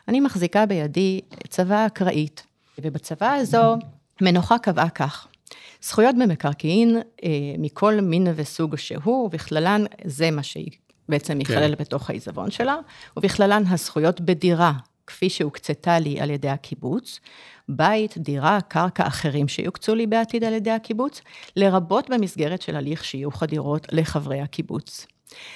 אני 0.08 0.19
מחזיקה 0.19 0.65
בידי 0.65 1.22
צוואה 1.48 1.86
אקראית, 1.86 2.43
ובצוואה 2.82 3.36
הזו 3.36 3.76
מנוחה 4.22 4.58
קבעה 4.58 4.89
כך: 4.89 5.28
זכויות 5.82 6.15
במקרקעין 6.22 6.98
אה, 7.24 7.30
מכל 7.58 8.02
מין 8.02 8.28
וסוג 8.36 8.76
שהוא, 8.76 9.26
ובכללן 9.26 9.84
זה 10.06 10.32
מה 10.32 10.43
שהיא 10.43 10.72
בעצם 11.10 11.39
ייכלל 11.39 11.76
כן. 11.76 11.82
בתוך 11.82 12.10
העיזבון 12.10 12.52
שלה, 12.52 12.76
ובכללן 13.17 13.63
הזכויות 13.67 14.22
בדירה, 14.22 14.74
כפי 15.08 15.30
שהוקצתה 15.30 16.00
לי 16.00 16.19
על 16.19 16.30
ידי 16.30 16.50
הקיבוץ, 16.50 17.19
בית, 17.69 18.17
דירה, 18.17 18.60
קרקע 18.67 19.08
אחרים 19.08 19.48
שיוקצו 19.48 19.95
לי 19.95 20.08
בעתיד 20.08 20.43
על 20.43 20.54
ידי 20.54 20.72
הקיבוץ, 20.72 21.22
לרבות 21.56 22.10
במסגרת 22.10 22.62
של 22.62 22.76
הליך 22.76 23.04
שיוך 23.04 23.43
הדירות 23.43 23.88
לחברי 23.91 24.41
הקיבוץ. 24.41 25.08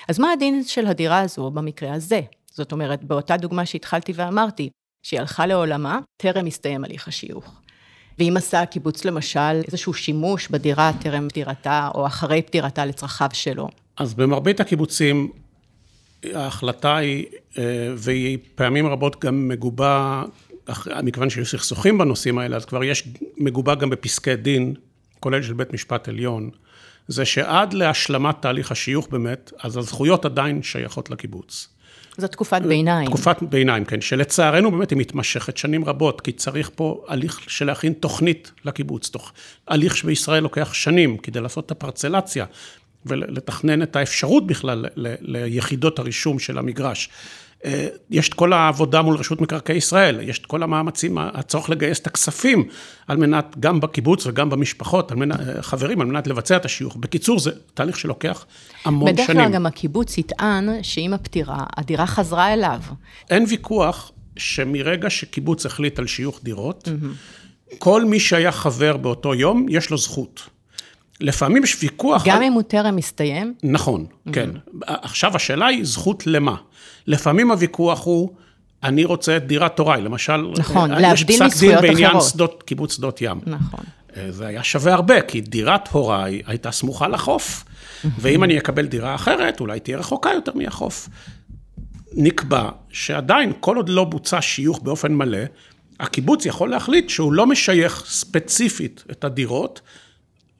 אז 0.09 0.19
מה 0.19 0.31
הדין 0.31 0.63
של 0.63 0.87
הדירה 0.87 1.19
הזו 1.19 1.51
במקרה 1.51 1.93
הזה? 1.93 2.21
זאת 2.51 2.71
אומרת, 2.71 3.03
באותה 3.03 3.37
דוגמה 3.37 3.65
שהתחלתי 3.65 4.13
ואמרתי, 4.15 4.69
שהיא 5.03 5.19
הלכה 5.19 5.45
לעולמה, 5.45 5.99
טרם 6.17 6.45
הסתיים 6.45 6.83
הליך 6.83 7.07
השיוך. 7.07 7.62
ואם 8.19 8.33
עשה 8.37 8.61
הקיבוץ 8.61 9.05
למשל 9.05 9.61
איזשהו 9.67 9.93
שימוש 9.93 10.47
בדירה 10.47 10.91
טרם 11.01 11.29
פטירתה, 11.29 11.89
או 11.95 12.07
אחרי 12.07 12.41
פטירתה 12.41 12.85
לצרכיו 12.85 13.29
שלו. 13.33 13.69
אז 13.97 14.13
במרבית 14.13 14.59
הקיבוצים 14.59 15.31
ההחלטה 16.33 16.97
היא, 16.97 17.25
אה, 17.57 17.63
והיא 17.97 18.37
פעמים 18.55 18.87
רבות 18.87 19.23
גם 19.25 19.47
מגובה, 19.47 20.23
מכיוון 21.03 21.29
שיש 21.29 21.51
סכסוכים 21.51 21.97
בנושאים 21.97 22.37
האלה, 22.37 22.55
אז 22.55 22.65
כבר 22.65 22.83
יש 22.83 23.07
מגובה 23.37 23.75
גם 23.75 23.89
בפסקי 23.89 24.35
דין, 24.35 24.73
כולל 25.19 25.43
של 25.43 25.53
בית 25.53 25.73
משפט 25.73 26.07
עליון, 26.07 26.49
זה 27.07 27.25
שעד 27.25 27.73
להשלמת 27.73 28.35
תהליך 28.41 28.71
השיוך 28.71 29.07
באמת, 29.07 29.51
אז 29.59 29.77
הזכויות 29.77 30.25
עדיין 30.25 30.63
שייכות 30.63 31.09
לקיבוץ. 31.09 31.67
זו 32.17 32.27
תקופת 32.27 32.61
ביניים. 32.61 33.07
תקופת 33.07 33.37
ביניים, 33.41 33.85
כן, 33.85 34.01
שלצערנו 34.01 34.71
באמת 34.71 34.89
היא 34.89 34.97
מתמשכת 34.97 35.57
שנים 35.57 35.85
רבות, 35.85 36.21
כי 36.21 36.31
צריך 36.31 36.71
פה 36.75 37.03
הליך 37.07 37.39
של 37.47 37.65
להכין 37.65 37.93
תוכנית 37.93 38.51
לקיבוץ, 38.65 39.09
תוך, 39.09 39.31
הליך 39.67 39.97
שבישראל 39.97 40.43
לוקח 40.43 40.73
שנים 40.73 41.17
כדי 41.17 41.41
לעשות 41.41 41.65
את 41.65 41.71
הפרצלציה, 41.71 42.45
ולתכנן 43.05 43.81
את 43.81 43.95
האפשרות 43.95 44.47
בכלל 44.47 44.85
ליחידות 44.95 45.99
הרישום 45.99 46.39
של 46.39 46.57
המגרש. 46.57 47.09
אה, 47.65 47.87
יש 48.09 48.29
את 48.29 48.33
כל 48.33 48.53
העבודה 48.53 49.01
מול 49.01 49.15
רשות 49.15 49.41
מקרקעי 49.41 49.77
ישראל, 49.77 50.19
יש 50.21 50.39
את 50.39 50.45
כל 50.45 50.63
המאמצים, 50.63 51.17
הצורך 51.17 51.69
לגייס 51.69 51.99
את 51.99 52.07
הכספים 52.07 52.67
על 53.07 53.17
מנת, 53.17 53.55
גם 53.59 53.79
בקיבוץ 53.79 54.27
וגם 54.27 54.49
במשפחות, 54.49 55.11
על 55.11 55.17
מנת, 55.17 55.39
אה, 55.39 55.61
חברים, 55.61 56.01
על 56.01 56.07
מנת 56.07 56.27
לבצע 56.27 56.55
את 56.55 56.65
השיוך. 56.65 56.95
בקיצור, 56.95 57.39
זה 57.39 57.51
תהליך 57.73 57.99
שלוקח 57.99 58.45
המון 58.85 59.11
בדרך 59.11 59.27
שנים. 59.27 59.37
בדרך 59.37 59.47
כלל 59.47 59.55
גם 59.55 59.65
הקיבוץ 59.65 60.17
יטען 60.17 60.69
שעם 60.81 61.13
הפטירה, 61.13 61.63
הדירה 61.77 62.07
חזרה 62.07 62.53
אליו. 62.53 62.79
אין 63.29 63.45
ויכוח 63.49 64.11
שמרגע 64.37 65.09
שקיבוץ 65.09 65.65
החליט 65.65 65.99
על 65.99 66.07
שיוך 66.07 66.39
דירות, 66.43 66.87
mm-hmm. 66.87 67.75
כל 67.77 68.05
מי 68.05 68.19
שהיה 68.19 68.51
חבר 68.51 68.97
באותו 68.97 69.35
יום, 69.35 69.65
יש 69.69 69.89
לו 69.89 69.97
זכות. 69.97 70.49
לפעמים 71.19 71.63
יש 71.63 71.77
ויכוח... 71.83 72.27
גם 72.27 72.37
על... 72.37 72.43
אם 72.43 72.53
הוא 72.53 72.61
טרם 72.61 72.95
מסתיים? 72.95 73.53
נכון, 73.63 74.05
mm-hmm. 74.05 74.31
כן. 74.33 74.49
עכשיו 74.87 75.35
השאלה 75.35 75.65
היא 75.65 75.85
זכות 75.85 76.27
למה. 76.27 76.55
לפעמים 77.07 77.51
הוויכוח 77.51 78.05
הוא, 78.05 78.29
אני 78.83 79.05
רוצה 79.05 79.37
את 79.37 79.47
דירת 79.47 79.79
הוריי, 79.79 80.01
למשל, 80.01 80.47
נכון, 80.57 80.91
להבדיל 80.91 81.43
מזכויות 81.43 81.45
אחרות. 81.45 81.49
יש 81.49 81.51
פסק 81.51 81.59
דין 81.59 81.81
בעניין 81.81 82.21
שדות, 82.21 82.63
קיבוץ 82.63 82.95
שדות 82.95 83.21
ים. 83.21 83.39
נכון. 83.45 83.79
אה, 84.17 84.31
זה 84.31 84.47
היה 84.47 84.63
שווה 84.63 84.93
הרבה, 84.93 85.21
כי 85.21 85.41
דירת 85.41 85.87
הוריי 85.87 86.41
הייתה 86.45 86.71
סמוכה 86.71 87.07
לחוף, 87.07 87.63
ואם 88.19 88.43
אני 88.43 88.57
אקבל 88.57 88.85
דירה 88.85 89.15
אחרת, 89.15 89.59
אולי 89.59 89.79
תהיה 89.79 89.97
רחוקה 89.97 90.29
יותר 90.33 90.51
מהחוף. 90.55 91.09
נקבע 92.13 92.69
שעדיין, 92.89 93.53
כל 93.59 93.77
עוד 93.77 93.89
לא 93.89 94.03
בוצע 94.03 94.41
שיוך 94.41 94.79
באופן 94.83 95.13
מלא, 95.13 95.43
הקיבוץ 95.99 96.45
יכול 96.45 96.69
להחליט 96.69 97.09
שהוא 97.09 97.33
לא 97.33 97.47
משייך 97.47 98.03
ספציפית 98.07 99.03
את 99.11 99.23
הדירות, 99.23 99.81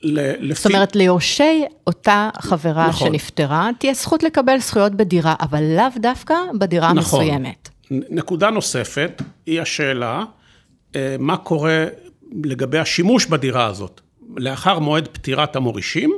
לפי... 0.03 0.53
זאת 0.53 0.65
אומרת, 0.65 0.95
ליורשי 0.95 1.63
אותה 1.87 2.29
חברה 2.41 2.87
נכון. 2.87 3.07
שנפטרה, 3.07 3.69
תהיה 3.79 3.93
זכות 3.93 4.23
לקבל 4.23 4.59
זכויות 4.59 4.91
בדירה, 4.91 5.35
אבל 5.41 5.63
לאו 5.63 6.01
דווקא 6.01 6.35
בדירה 6.59 6.93
נכון. 6.93 7.21
המסוימת. 7.21 7.69
נקודה 7.91 8.49
נוספת 8.49 9.21
היא 9.45 9.61
השאלה, 9.61 10.23
אה, 10.95 11.15
מה 11.19 11.37
קורה 11.37 11.85
לגבי 12.43 12.79
השימוש 12.79 13.25
בדירה 13.25 13.65
הזאת, 13.65 14.01
לאחר 14.37 14.79
מועד 14.79 15.07
פטירת 15.07 15.55
המורישים 15.55 16.13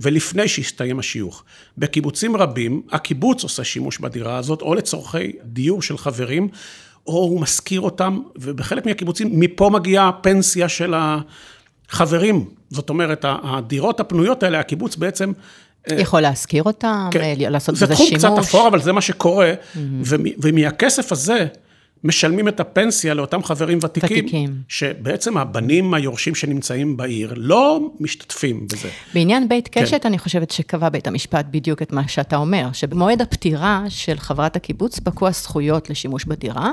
ולפני 0.00 0.48
שהסתיים 0.48 0.98
השיוך. 0.98 1.44
בקיבוצים 1.78 2.36
רבים, 2.36 2.82
הקיבוץ 2.90 3.42
עושה 3.42 3.64
שימוש 3.64 3.98
בדירה 3.98 4.36
הזאת, 4.36 4.62
או 4.62 4.74
לצורכי 4.74 5.32
דיור 5.44 5.82
של 5.82 5.98
חברים, 5.98 6.48
או 7.06 7.12
הוא 7.12 7.40
משכיר 7.40 7.80
אותם, 7.80 8.20
ובחלק 8.36 8.86
מהקיבוצים, 8.86 9.40
מפה 9.40 9.70
מגיעה 9.70 10.08
הפנסיה 10.08 10.68
של 10.68 10.94
ה... 10.94 11.18
חברים. 11.88 12.44
זאת 12.70 12.90
אומרת, 12.90 13.24
הדירות 13.42 14.00
הפנויות 14.00 14.42
האלה, 14.42 14.60
הקיבוץ 14.60 14.96
בעצם... 14.96 15.32
אה, 15.90 16.00
יכול 16.00 16.20
להשכיר 16.20 16.62
אותם, 16.62 17.08
כן. 17.10 17.34
לעשות 17.38 17.74
בזה 17.74 17.96
שימוש. 17.96 17.98
זה 17.98 18.28
תחום 18.28 18.38
קצת 18.38 18.48
אפור, 18.48 18.68
אבל 18.68 18.82
זה 18.82 18.92
מה 18.92 19.00
שקורה, 19.00 19.52
mm-hmm. 19.52 19.78
ומהכסף 20.38 21.12
הזה, 21.12 21.46
משלמים 22.04 22.48
את 22.48 22.60
הפנסיה 22.60 23.14
לאותם 23.14 23.42
חברים 23.42 23.78
ותיקים, 23.82 24.18
ותיקים, 24.18 24.54
שבעצם 24.68 25.36
הבנים 25.36 25.94
היורשים 25.94 26.34
שנמצאים 26.34 26.96
בעיר 26.96 27.32
לא 27.36 27.80
משתתפים 28.00 28.66
בזה. 28.72 28.88
בעניין 29.14 29.48
בית 29.48 29.68
כן. 29.68 29.82
קשת, 29.82 30.02
כן. 30.02 30.08
אני 30.08 30.18
חושבת 30.18 30.50
שקבע 30.50 30.88
בית 30.88 31.06
המשפט 31.06 31.46
בדיוק 31.50 31.82
את 31.82 31.92
מה 31.92 32.08
שאתה 32.08 32.36
אומר, 32.36 32.68
שבמועד 32.72 33.22
הפטירה 33.22 33.84
של 33.88 34.18
חברת 34.18 34.56
הקיבוץ 34.56 34.98
פקעו 34.98 35.28
הזכויות 35.28 35.90
לשימוש 35.90 36.24
בדירה, 36.24 36.72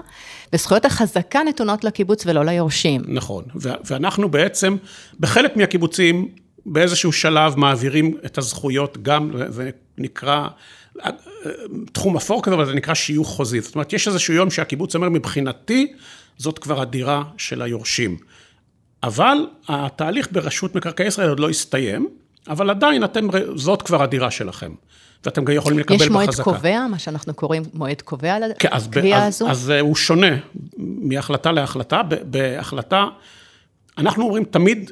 וזכויות 0.53 0.85
החזקה 0.85 1.39
נתונות 1.43 1.83
לקיבוץ 1.83 2.25
ולא 2.25 2.45
ליורשים. 2.45 3.01
נכון, 3.07 3.43
ואנחנו 3.85 4.29
בעצם, 4.29 4.77
בחלק 5.19 5.57
מהקיבוצים, 5.57 6.27
באיזשהו 6.65 7.11
שלב 7.11 7.53
מעבירים 7.57 8.17
את 8.25 8.38
הזכויות 8.38 8.97
גם, 9.03 9.31
זה 9.47 9.69
נקרא... 9.97 10.47
תחום 11.91 12.17
אפור 12.17 12.43
כזה, 12.43 12.55
אבל 12.55 12.65
זה 12.65 12.73
נקרא 12.73 12.93
שיוך 12.93 13.27
חוזי. 13.27 13.62
זאת 13.62 13.75
אומרת, 13.75 13.93
יש 13.93 14.08
איזשהו 14.08 14.34
יום 14.34 14.51
שהקיבוץ 14.51 14.95
אומר, 14.95 15.10
מבחינתי, 15.10 15.93
זאת 16.38 16.60
כבר 16.60 16.81
הדירה 16.81 17.23
של 17.38 17.62
היורשים. 17.62 18.17
אבל 19.03 19.38
התהליך 19.67 20.27
ברשות 20.31 20.75
מקרקעי 20.75 21.08
ישראל 21.08 21.29
עוד 21.29 21.39
לא 21.39 21.49
הסתיים, 21.49 22.08
אבל 22.47 22.69
עדיין 22.69 23.03
אתם, 23.03 23.27
זאת 23.55 23.81
כבר 23.81 24.03
הדירה 24.03 24.31
שלכם. 24.31 24.71
ואתם 25.25 25.45
גם 25.45 25.53
יכולים 25.53 25.79
לקבל 25.79 25.95
בחזקה. 25.95 26.13
יש 26.13 26.27
מועד 26.27 26.41
קובע, 26.41 26.88
מה 26.88 26.99
שאנחנו 26.99 27.34
קוראים 27.34 27.63
מועד 27.73 28.01
קובע 28.01 28.38
כן, 28.60 28.69
לקריאה 28.75 29.25
הזו? 29.25 29.49
אז, 29.49 29.58
אז 29.58 29.69
הוא 29.69 29.95
שונה 29.95 30.38
מהחלטה 30.77 31.51
להחלטה. 31.51 32.01
בהחלטה, 32.23 33.05
אנחנו 33.97 34.23
אומרים 34.23 34.43
תמיד, 34.43 34.91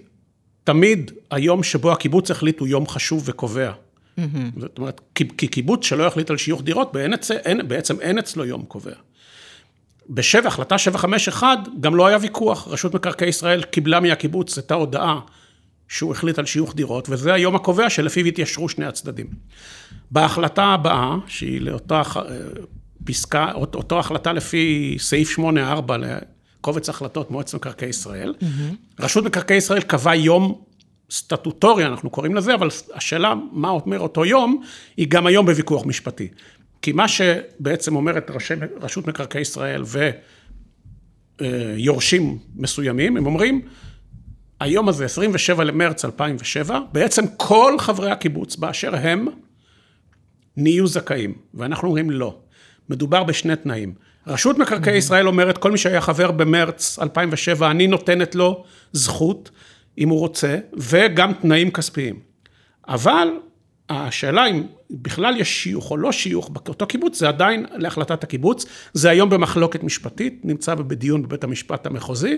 תמיד 0.63 1.11
היום 1.31 1.63
שבו 1.63 1.91
הקיבוץ 1.91 2.31
החליט 2.31 2.59
הוא 2.59 2.67
יום 2.67 2.87
חשוב 2.87 3.23
וקובע. 3.25 3.71
Mm-hmm. 4.17 4.59
זאת 4.59 4.77
אומרת, 4.77 5.01
כי 5.15 5.47
קיבוץ 5.47 5.85
שלא 5.85 6.03
יחליט 6.03 6.29
על 6.29 6.37
שיוך 6.37 6.61
דירות, 6.61 6.93
באין, 6.93 7.13
אין, 7.45 7.67
בעצם 7.67 7.99
אין 7.99 8.19
אצלו 8.19 8.45
יום 8.45 8.63
קובע. 8.63 8.93
בשבע, 10.09 10.47
החלטה 10.47 10.77
751, 10.77 11.57
גם 11.79 11.95
לא 11.95 12.07
היה 12.07 12.17
ויכוח. 12.21 12.67
רשות 12.67 12.93
מקרקעי 12.93 13.29
ישראל 13.29 13.63
קיבלה 13.63 13.99
מהקיבוץ 13.99 14.57
את 14.57 14.71
ההודעה 14.71 15.19
שהוא 15.87 16.11
החליט 16.11 16.39
על 16.39 16.45
שיוך 16.45 16.75
דירות, 16.75 17.09
וזה 17.09 17.33
היום 17.33 17.55
הקובע 17.55 17.89
שלפיו 17.89 18.25
התיישרו 18.25 18.69
שני 18.69 18.85
הצדדים. 18.85 19.27
בהחלטה 20.11 20.63
הבאה, 20.63 21.15
שהיא 21.27 21.61
לאותה 21.61 22.01
פסקה, 23.05 23.51
אותו 23.55 23.99
החלטה 23.99 24.33
לפי 24.33 24.95
סעיף 24.99 25.39
8-4 25.39 25.41
לקובץ 26.59 26.89
החלטות 26.89 27.31
מועצת 27.31 27.53
מקרקעי 27.53 27.89
ישראל, 27.89 28.33
mm-hmm. 28.39 28.75
רשות 28.99 29.25
מקרקעי 29.25 29.57
ישראל 29.57 29.81
קבעה 29.81 30.15
יום 30.15 30.61
סטטוטורי, 31.11 31.85
אנחנו 31.85 32.09
קוראים 32.09 32.35
לזה, 32.35 32.53
אבל 32.53 32.67
השאלה 32.93 33.33
מה 33.51 33.69
אומר 33.69 33.99
אותו 33.99 34.25
יום, 34.25 34.63
היא 34.97 35.07
גם 35.09 35.27
היום 35.27 35.45
בוויכוח 35.45 35.85
משפטי. 35.85 36.27
כי 36.81 36.91
מה 36.91 37.07
שבעצם 37.07 37.95
אומרת 37.95 38.31
ראשי, 38.31 38.53
רשות 38.81 39.07
מקרקעי 39.07 39.41
ישראל 39.41 39.83
ויורשים 41.77 42.37
מסוימים, 42.55 43.17
הם 43.17 43.25
אומרים, 43.25 43.61
היום 44.59 44.89
הזה, 44.89 45.05
27 45.05 45.63
למרץ 45.63 46.05
2007, 46.05 46.79
בעצם 46.91 47.25
כל 47.37 47.75
חברי 47.79 48.11
הקיבוץ 48.11 48.55
באשר 48.55 48.95
הם, 48.95 49.27
נהיו 50.57 50.87
זכאים. 50.87 51.33
ואנחנו 51.53 51.87
אומרים 51.87 52.11
לא. 52.11 52.37
מדובר 52.89 53.23
בשני 53.23 53.55
תנאים. 53.55 53.93
רשות 54.27 54.57
מקרקעי 54.57 54.97
ישראל 54.97 55.27
אומרת, 55.27 55.57
כל 55.57 55.71
מי 55.71 55.77
שהיה 55.77 56.01
חבר 56.01 56.31
במרץ 56.31 56.99
2007, 56.99 57.71
אני 57.71 57.87
נותנת 57.87 58.35
לו 58.35 58.63
זכות 58.93 59.51
אם 59.97 60.09
הוא 60.09 60.19
רוצה, 60.19 60.57
וגם 60.73 61.33
תנאים 61.33 61.71
כספיים. 61.71 62.19
אבל 62.87 63.27
השאלה 63.89 64.45
אם 64.45 64.63
בכלל 64.91 65.37
יש 65.37 65.63
שיוך 65.63 65.91
או 65.91 65.97
לא 65.97 66.11
שיוך 66.11 66.49
באותו 66.49 66.87
קיבוץ, 66.87 67.19
זה 67.19 67.27
עדיין 67.27 67.65
להחלטת 67.71 68.23
הקיבוץ. 68.23 68.65
זה 68.93 69.09
היום 69.09 69.29
במחלוקת 69.29 69.83
משפטית, 69.83 70.41
נמצא 70.43 70.75
בדיון 70.75 71.23
בבית 71.23 71.43
המשפט 71.43 71.85
המחוזי. 71.85 72.37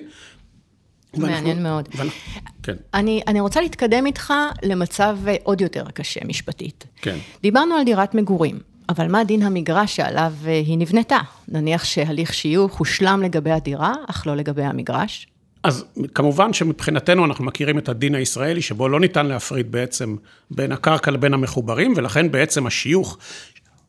מעניין 1.18 1.46
ואנחנו, 1.46 1.63
מאוד. 1.63 1.89
ואנחנו, 1.96 2.20
כן. 2.63 2.76
אני, 2.94 3.22
אני 3.28 3.39
רוצה 3.39 3.62
להתקדם 3.62 4.06
איתך 4.06 4.34
למצב 4.63 5.18
עוד 5.44 5.62
יותר 5.62 5.84
קשה 5.94 6.20
משפטית. 6.26 6.86
כן. 7.02 7.18
דיברנו 7.41 7.76
על 7.76 7.84
דירת 7.84 8.15
מגורים, 8.15 8.60
אבל 8.89 9.08
מה 9.08 9.24
דין 9.24 9.41
המגרש 9.41 9.96
שעליו 9.96 10.34
היא 10.46 10.78
נבנתה? 10.78 11.20
נניח 11.48 11.84
שהליך 11.84 12.34
שיוך 12.34 12.78
הושלם 12.78 13.22
לגבי 13.24 13.52
הדירה, 13.52 13.94
אך 14.08 14.28
לא 14.28 14.36
לגבי 14.36 14.63
המגרש. 14.63 15.28
אז 15.65 15.86
כמובן 16.13 16.54
שמבחינתנו 16.54 17.25
אנחנו 17.25 17.45
מכירים 17.45 17.78
את 17.78 17.89
הדין 17.89 18.15
הישראלי, 18.15 18.62
שבו 18.62 18.89
לא 18.89 18.99
ניתן 18.99 19.25
להפריד 19.25 19.71
בעצם 19.71 20.15
בין 20.51 20.71
הקרקע 20.71 21.12
לבין 21.12 21.34
המחוברים, 21.34 21.93
ולכן 21.95 22.32
בעצם 22.32 22.67
השיוך 22.67 23.17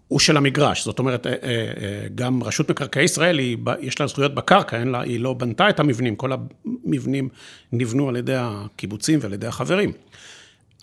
הוא 0.08 0.20
של 0.20 0.36
המגרש. 0.36 0.84
זאת 0.84 0.98
אומרת, 0.98 1.26
אה, 1.26 1.32
אה, 1.32 1.36
אה, 1.42 2.06
גם 2.14 2.42
רשות 2.42 2.70
מקרקעי 2.70 3.04
ישראל, 3.04 3.38
היא, 3.38 3.56
יש 3.80 4.00
לה 4.00 4.06
זכויות 4.06 4.34
בקרקע, 4.34 4.84
לה, 4.84 5.00
היא 5.00 5.20
לא 5.20 5.32
בנתה 5.32 5.70
את 5.70 5.80
המבנים, 5.80 6.16
כל 6.16 6.30
המבנים 6.32 7.28
נבנו 7.72 8.08
על 8.08 8.16
ידי 8.16 8.36
הקיבוצים 8.36 9.18
ועל 9.22 9.32
ידי 9.32 9.46
החברים. 9.46 9.92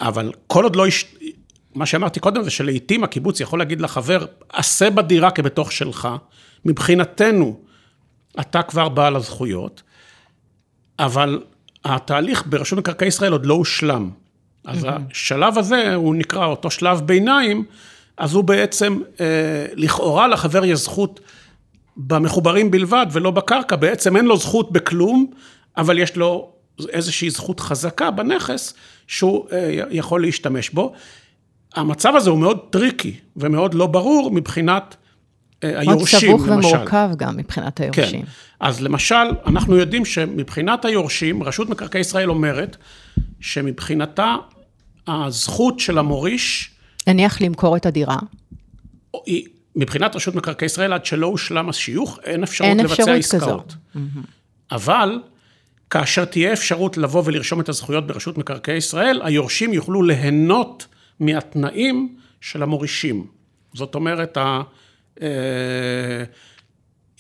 אבל 0.01 0.32
כל 0.47 0.63
עוד 0.63 0.75
לא, 0.75 0.88
יש... 0.88 1.15
מה 1.75 1.86
שאמרתי 1.86 2.19
קודם 2.19 2.43
זה 2.43 2.49
שלעיתים 2.49 3.03
הקיבוץ 3.03 3.39
יכול 3.39 3.60
להגיד 3.60 3.82
לחבר, 3.82 4.25
עשה 4.49 4.89
בדירה 4.89 5.32
כבתוך 5.32 5.71
שלך, 5.71 6.08
מבחינתנו, 6.65 7.60
אתה 8.39 8.62
כבר 8.62 8.89
בעל 8.89 9.15
הזכויות. 9.15 9.82
אבל 11.05 11.43
התהליך 11.85 12.43
ברשות 12.45 12.79
מקרקעי 12.79 13.07
ישראל 13.07 13.31
עוד 13.31 13.45
לא 13.45 13.53
הושלם. 13.53 14.09
אז 14.65 14.87
השלב 14.89 15.57
הזה, 15.57 15.95
הוא 15.95 16.15
נקרא 16.15 16.45
אותו 16.45 16.71
שלב 16.71 17.01
ביניים, 17.05 17.63
אז 18.17 18.33
הוא 18.33 18.43
בעצם, 18.43 18.99
אה, 19.19 19.65
לכאורה 19.75 20.27
לחבר 20.27 20.65
יש 20.65 20.79
זכות 20.79 21.19
במחוברים 21.97 22.71
בלבד 22.71 23.05
ולא 23.11 23.31
בקרקע, 23.31 23.75
בעצם 23.75 24.17
אין 24.17 24.25
לו 24.25 24.37
זכות 24.37 24.71
בכלום, 24.71 25.31
אבל 25.77 25.99
יש 25.99 26.15
לו 26.15 26.51
איזושהי 26.89 27.29
זכות 27.29 27.59
חזקה 27.59 28.11
בנכס 28.11 28.73
שהוא 29.07 29.45
אה, 29.51 29.79
יכול 29.89 30.21
להשתמש 30.21 30.69
בו. 30.69 30.93
המצב 31.75 32.15
הזה 32.15 32.29
הוא 32.29 32.39
מאוד 32.39 32.59
tricky 32.69 33.15
ומאוד 33.37 33.73
לא 33.73 33.87
ברור 33.87 34.31
מבחינת 34.31 34.95
היורשים, 35.63 35.89
למשל. 35.99 36.28
מאוד 36.28 36.41
סבוך 36.41 36.76
ומורכב 36.76 37.10
גם 37.17 37.38
מבחינת 37.38 37.80
היורשים. 37.82 38.21
כן. 38.21 38.28
אז 38.60 38.82
למשל, 38.82 39.15
אנחנו 39.45 39.76
יודעים 39.76 40.06
שמבחינת 40.06 40.86
היורשים, 40.86 41.43
רשות 41.43 41.69
מקרקעי 41.69 42.02
ישראל 42.02 42.30
אומרת 42.30 42.78
שמבחינתה 43.39 44.36
הזכות 45.08 45.80
של 45.80 45.97
המוריש 45.97 46.71
נניח 47.08 47.41
למכור 47.41 47.78
את 47.78 47.86
הדירה. 47.86 48.17
היא- 49.26 49.45
מבחינת 49.76 50.15
רשות 50.15 50.36
מקרקעי 50.36 50.65
ישראל, 50.65 50.93
עד 50.93 51.06
שלא 51.06 51.28
הושלם 51.28 51.69
השיוך, 51.69 52.19
אין 52.23 52.43
אפשרות 52.43 52.69
אין 52.69 52.80
לבצע 52.80 52.93
אפשרות 52.93 53.17
עסקאות. 53.17 53.76
אבל 54.71 55.19
כאשר 55.89 56.26
תהיה 56.26 56.54
אפשרות 56.54 56.97
לבוא 56.97 57.21
ולרשום 57.26 57.60
את 57.60 57.69
הזכויות 57.69 58.08
ברשות 58.08 58.38
מקרקעי 58.38 58.78
ישראל, 58.78 59.21
היורשים 59.23 59.73
יוכלו 59.73 60.04
ליהנות 60.04 60.88
מהתנאים 61.19 62.15
של 62.41 62.63
המורישים. 62.63 63.28
זאת 63.73 63.95
אומרת, 63.95 64.38
אה, 64.38 64.62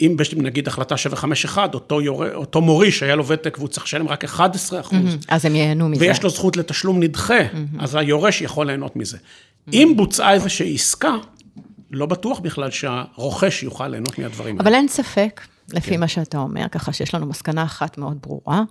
אם 0.01 0.15
יש 0.21 0.33
נגיד 0.33 0.67
החלטה 0.67 0.97
751, 0.97 1.73
אותו, 1.73 2.01
יור... 2.01 2.29
אותו 2.33 2.61
מוריש 2.61 3.03
היה 3.03 3.15
לו 3.15 3.27
ותק 3.27 3.55
והוא 3.57 3.69
צריך 3.69 3.85
לשלם 3.85 4.07
רק 4.07 4.23
11 4.23 4.79
אחוז, 4.79 5.17
אז 5.27 5.45
הם 5.45 5.55
ייהנו 5.55 5.89
מזה. 5.89 6.01
ויש 6.05 6.23
לו 6.23 6.29
זכות 6.29 6.57
לתשלום 6.57 7.03
נדחה, 7.03 7.39
אז 7.79 7.95
היורש 7.95 8.41
יכול 8.41 8.67
ליהנות 8.67 8.95
מזה. 8.95 9.17
אם 9.73 9.93
בוצעה 9.95 10.33
איזושהי 10.33 10.75
עסקה, 10.75 11.15
לא 11.91 12.05
בטוח 12.05 12.39
בכלל 12.39 12.71
שהרוכש 12.71 13.63
יוכל 13.63 13.87
ליהנות 13.87 14.19
מהדברים 14.19 14.55
האלה. 14.55 14.69
אבל 14.69 14.75
אין 14.75 14.87
ספק, 14.87 15.41
לפי 15.73 15.89
כן. 15.89 15.99
מה 15.99 16.07
שאתה 16.07 16.37
אומר, 16.37 16.67
ככה 16.71 16.93
שיש 16.93 17.15
לנו 17.15 17.25
מסקנה 17.25 17.63
אחת 17.63 17.97
מאוד 17.97 18.17
ברורה, 18.21 18.61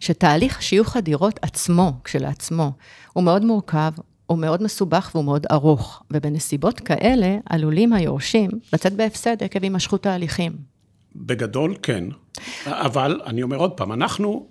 שתהליך 0.00 0.62
שיוך 0.62 0.96
הדירות 0.96 1.38
עצמו, 1.42 1.92
כשלעצמו, 2.04 2.72
הוא 3.12 3.24
מאוד 3.24 3.44
מורכב, 3.44 3.90
הוא 4.26 4.38
מאוד 4.38 4.62
מסובך 4.62 5.10
והוא 5.14 5.24
מאוד 5.24 5.46
ארוך, 5.52 6.02
ובנסיבות 6.10 6.80
כאלה 6.80 7.36
עלולים 7.50 7.92
היורשים 7.92 8.50
לצאת 8.72 8.92
בהפסד 8.92 9.42
עקב 9.42 9.62
הימשכות 9.62 10.06
ההליכים. 10.06 10.52
בגדול, 11.16 11.74
כן. 11.82 12.04
אבל, 12.66 13.20
אני 13.26 13.42
אומר 13.42 13.56
עוד 13.56 13.70
פעם, 13.70 13.92
אנחנו, 13.92 14.46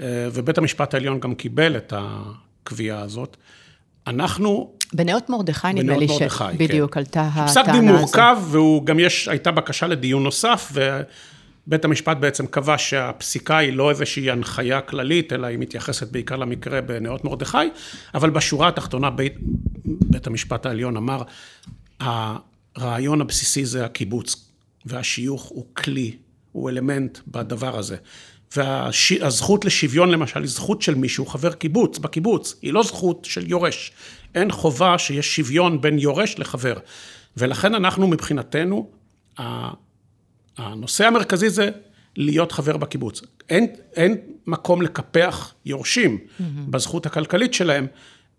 אה, 0.00 0.28
ובית 0.32 0.58
המשפט 0.58 0.94
העליון 0.94 1.20
גם 1.20 1.34
קיבל 1.34 1.76
את 1.76 1.92
הקביעה 1.96 3.00
הזאת, 3.00 3.36
אנחנו, 4.06 4.72
בנאות 4.92 5.30
מרדכי 5.30 5.68
נדמה 5.74 5.96
לי 5.96 6.06
מרדכי, 6.06 6.28
כן. 6.38 6.52
שבדיוק 6.52 6.96
עלתה 6.96 7.28
הטענה 7.32 7.46
פסק 7.48 7.60
הזו. 7.68 7.72
דין 7.72 7.92
מורכב, 7.92 8.36
והוא 8.50 8.86
גם 8.86 8.98
יש, 8.98 9.28
הייתה 9.28 9.50
בקשה 9.50 9.86
לדיון 9.86 10.22
נוסף, 10.22 10.72
ובית 11.66 11.84
המשפט 11.84 12.16
בעצם 12.16 12.46
קבע 12.46 12.78
שהפסיקה 12.78 13.58
היא 13.58 13.72
לא 13.72 13.90
איזושהי 13.90 14.30
הנחיה 14.30 14.80
כללית, 14.80 15.32
אלא 15.32 15.46
היא 15.46 15.58
מתייחסת 15.58 16.12
בעיקר 16.12 16.36
למקרה 16.36 16.80
בנאות 16.80 17.24
מרדכי, 17.24 17.58
אבל 18.14 18.30
בשורה 18.30 18.68
התחתונה 18.68 19.10
בית, 19.10 19.34
בית 19.84 20.26
המשפט 20.26 20.66
העליון 20.66 20.96
אמר, 20.96 21.22
הרעיון 22.00 23.20
הבסיסי 23.20 23.64
זה 23.64 23.84
הקיבוץ, 23.84 24.50
והשיוך 24.86 25.42
הוא 25.42 25.66
כלי, 25.74 26.16
הוא 26.52 26.70
אלמנט 26.70 27.18
בדבר 27.28 27.78
הזה. 27.78 27.96
והזכות 28.56 29.64
לשוויון 29.64 30.10
למשל 30.10 30.40
היא 30.40 30.50
זכות 30.50 30.82
של 30.82 30.94
מישהו, 30.94 31.26
חבר 31.26 31.52
קיבוץ, 31.52 31.98
בקיבוץ, 31.98 32.54
היא 32.62 32.72
לא 32.72 32.82
זכות 32.82 33.24
של 33.24 33.50
יורש. 33.50 33.92
אין 34.34 34.52
חובה 34.52 34.98
שיש 34.98 35.36
שוויון 35.36 35.80
בין 35.80 35.98
יורש 35.98 36.38
לחבר. 36.38 36.76
ולכן 37.36 37.74
אנחנו 37.74 38.06
מבחינתנו, 38.06 38.90
הנושא 40.58 41.06
המרכזי 41.06 41.50
זה 41.50 41.70
להיות 42.16 42.52
חבר 42.52 42.76
בקיבוץ. 42.76 43.22
אין, 43.48 43.66
אין 43.96 44.16
מקום 44.46 44.82
לקפח 44.82 45.54
יורשים 45.64 46.18
mm-hmm. 46.18 46.42
בזכות 46.70 47.06
הכלכלית 47.06 47.54
שלהם, 47.54 47.86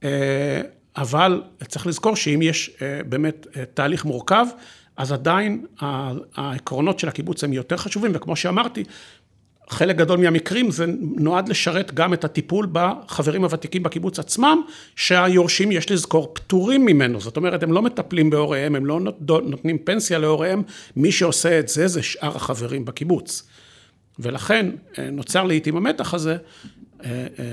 אה, 0.03 0.61
אבל 0.97 1.41
צריך 1.67 1.87
לזכור 1.87 2.15
שאם 2.15 2.41
יש 2.41 2.71
אה, 2.81 3.01
באמת 3.09 3.47
אה, 3.57 3.63
תהליך 3.73 4.05
מורכב, 4.05 4.45
אז 4.97 5.11
עדיין 5.11 5.65
העקרונות 6.35 6.99
של 6.99 7.07
הקיבוץ 7.07 7.43
הם 7.43 7.53
יותר 7.53 7.77
חשובים, 7.77 8.11
וכמו 8.13 8.35
שאמרתי, 8.35 8.83
חלק 9.69 9.95
גדול 9.95 10.19
מהמקרים 10.19 10.71
זה 10.71 10.85
נועד 10.99 11.49
לשרת 11.49 11.93
גם 11.93 12.13
את 12.13 12.23
הטיפול 12.23 12.67
בחברים 12.71 13.43
הוותיקים 13.43 13.83
בקיבוץ 13.83 14.19
עצמם, 14.19 14.61
שהיורשים, 14.95 15.71
יש 15.71 15.91
לזכור, 15.91 16.31
פטורים 16.33 16.85
ממנו. 16.85 17.19
זאת 17.21 17.37
אומרת, 17.37 17.63
הם 17.63 17.71
לא 17.71 17.81
מטפלים 17.81 18.29
בהוריהם, 18.29 18.75
הם 18.75 18.85
לא 18.85 18.99
נות- 18.99 19.43
נותנים 19.43 19.77
פנסיה 19.77 20.19
להוריהם, 20.19 20.61
מי 20.95 21.11
שעושה 21.11 21.59
את 21.59 21.67
זה, 21.67 21.87
זה 21.87 22.03
שאר 22.03 22.35
החברים 22.35 22.85
בקיבוץ. 22.85 23.43
ולכן 24.19 24.69
אה, 24.99 25.09
נוצר 25.09 25.43
לעיתים 25.43 25.77
המתח 25.77 26.13
הזה, 26.13 26.37
אה, 27.05 27.27
אה, 27.39 27.45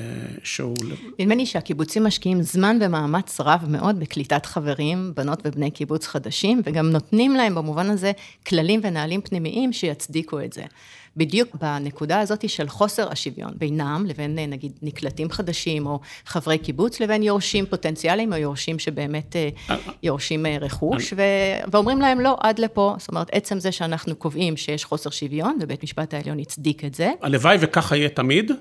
שהוא... 0.43 0.77
נדמה 1.19 1.35
לי 1.35 1.47
שהקיבוצים 1.47 2.05
משקיעים 2.05 2.43
זמן 2.43 2.79
ומאמץ 2.81 3.41
רב 3.41 3.65
מאוד 3.69 4.01
בקליטת 4.01 4.47
חברים, 4.47 5.13
בנות 5.17 5.43
ובני 5.45 5.71
קיבוץ 5.71 6.07
חדשים, 6.07 6.63
וגם 6.65 6.91
נותנים 6.91 7.35
להם 7.35 7.55
במובן 7.55 7.91
הזה 7.91 8.13
כללים 8.47 8.81
ונהלים 8.83 9.21
פנימיים 9.21 9.73
שיצדיקו 9.73 10.41
את 10.41 10.53
זה. 10.53 10.63
בדיוק 11.17 11.57
בנקודה 11.61 12.21
הזאת 12.21 12.49
של 12.49 12.69
חוסר 12.69 13.13
השוויון 13.13 13.51
בינם 13.59 14.05
לבין 14.09 14.39
אה, 14.39 14.47
נגיד 14.47 14.73
נקלטים 14.83 15.31
חדשים, 15.31 15.87
או 15.87 16.01
חברי 16.27 16.59
קיבוץ, 16.59 17.01
לבין 17.01 17.23
יורשים 17.23 17.67
פוטנציאליים, 17.67 18.33
או 18.33 18.39
יורשים 18.39 18.79
שבאמת 18.79 19.37
אה, 19.37 19.49
יורשים 20.03 20.47
אה, 20.47 20.57
רכוש, 20.61 21.13
ו... 21.17 21.23
ואומרים 21.73 22.01
להם 22.01 22.21
לא, 22.21 22.37
עד 22.41 22.59
לפה. 22.59 22.95
זאת 22.99 23.09
אומרת, 23.09 23.29
עצם 23.33 23.61
זה 23.61 23.73
שאנחנו 23.73 24.17
קובעים 24.17 24.57
שיש 24.57 24.85
חוסר 24.85 25.11
שוויון, 25.11 25.59
ובית 25.61 25.83
משפט 25.83 26.15
העליון 26.15 26.39
הצדיק 26.39 26.85
את 26.85 26.95
זה, 26.95 27.13
הלוואי 27.23 27.57
וככה 27.61 27.97
יהיה 27.97 28.09
תמיד, 28.09 28.53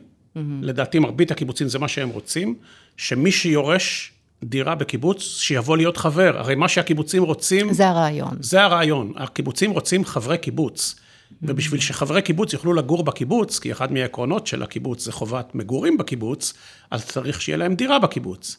לדעתי 0.62 1.00
מרבית 1.00 1.32
הקיבוצים 1.32 1.68
זה 1.68 1.80
מה 1.80 1.88
שהם 1.88 2.10
רוצים, 2.10 2.56
שמי 2.98 3.32
שיורש 3.32 4.14
דירה 4.44 4.76
בקיבוץ, 4.76 5.22
שיבוא 5.22 5.78
להיות 5.78 5.98
חבר. 5.98 6.38
הרי 6.38 6.56
מה 6.56 6.68
שהקיבוצים 6.68 7.24
רוצים... 7.24 7.74
זה 7.74 7.88
הרעיון. 7.88 8.38
זה 8.40 8.64
הרעיון. 8.64 9.14
הקיבוצים 9.16 9.72
רוצים 9.72 10.06
חברי 10.06 10.38
קיבוץ. 10.38 10.96
ובשביל 11.42 11.80
שחברי 11.80 12.22
קיבוץ 12.22 12.54
יוכלו 12.54 12.74
לגור 12.74 13.04
בקיבוץ, 13.04 13.60
כי 13.60 13.72
אחד 13.72 13.92
מהעקרונות 13.92 14.48
של 14.48 14.64
הקיבוץ 14.64 15.04
זה 15.04 15.12
חובת 15.12 15.56
מגורים 15.56 15.98
בקיבוץ, 15.98 16.54
אז 16.92 17.06
צריך 17.06 17.42
שיהיה 17.42 17.58
להם 17.58 17.76
דירה 17.76 18.00
בקיבוץ. 18.00 18.58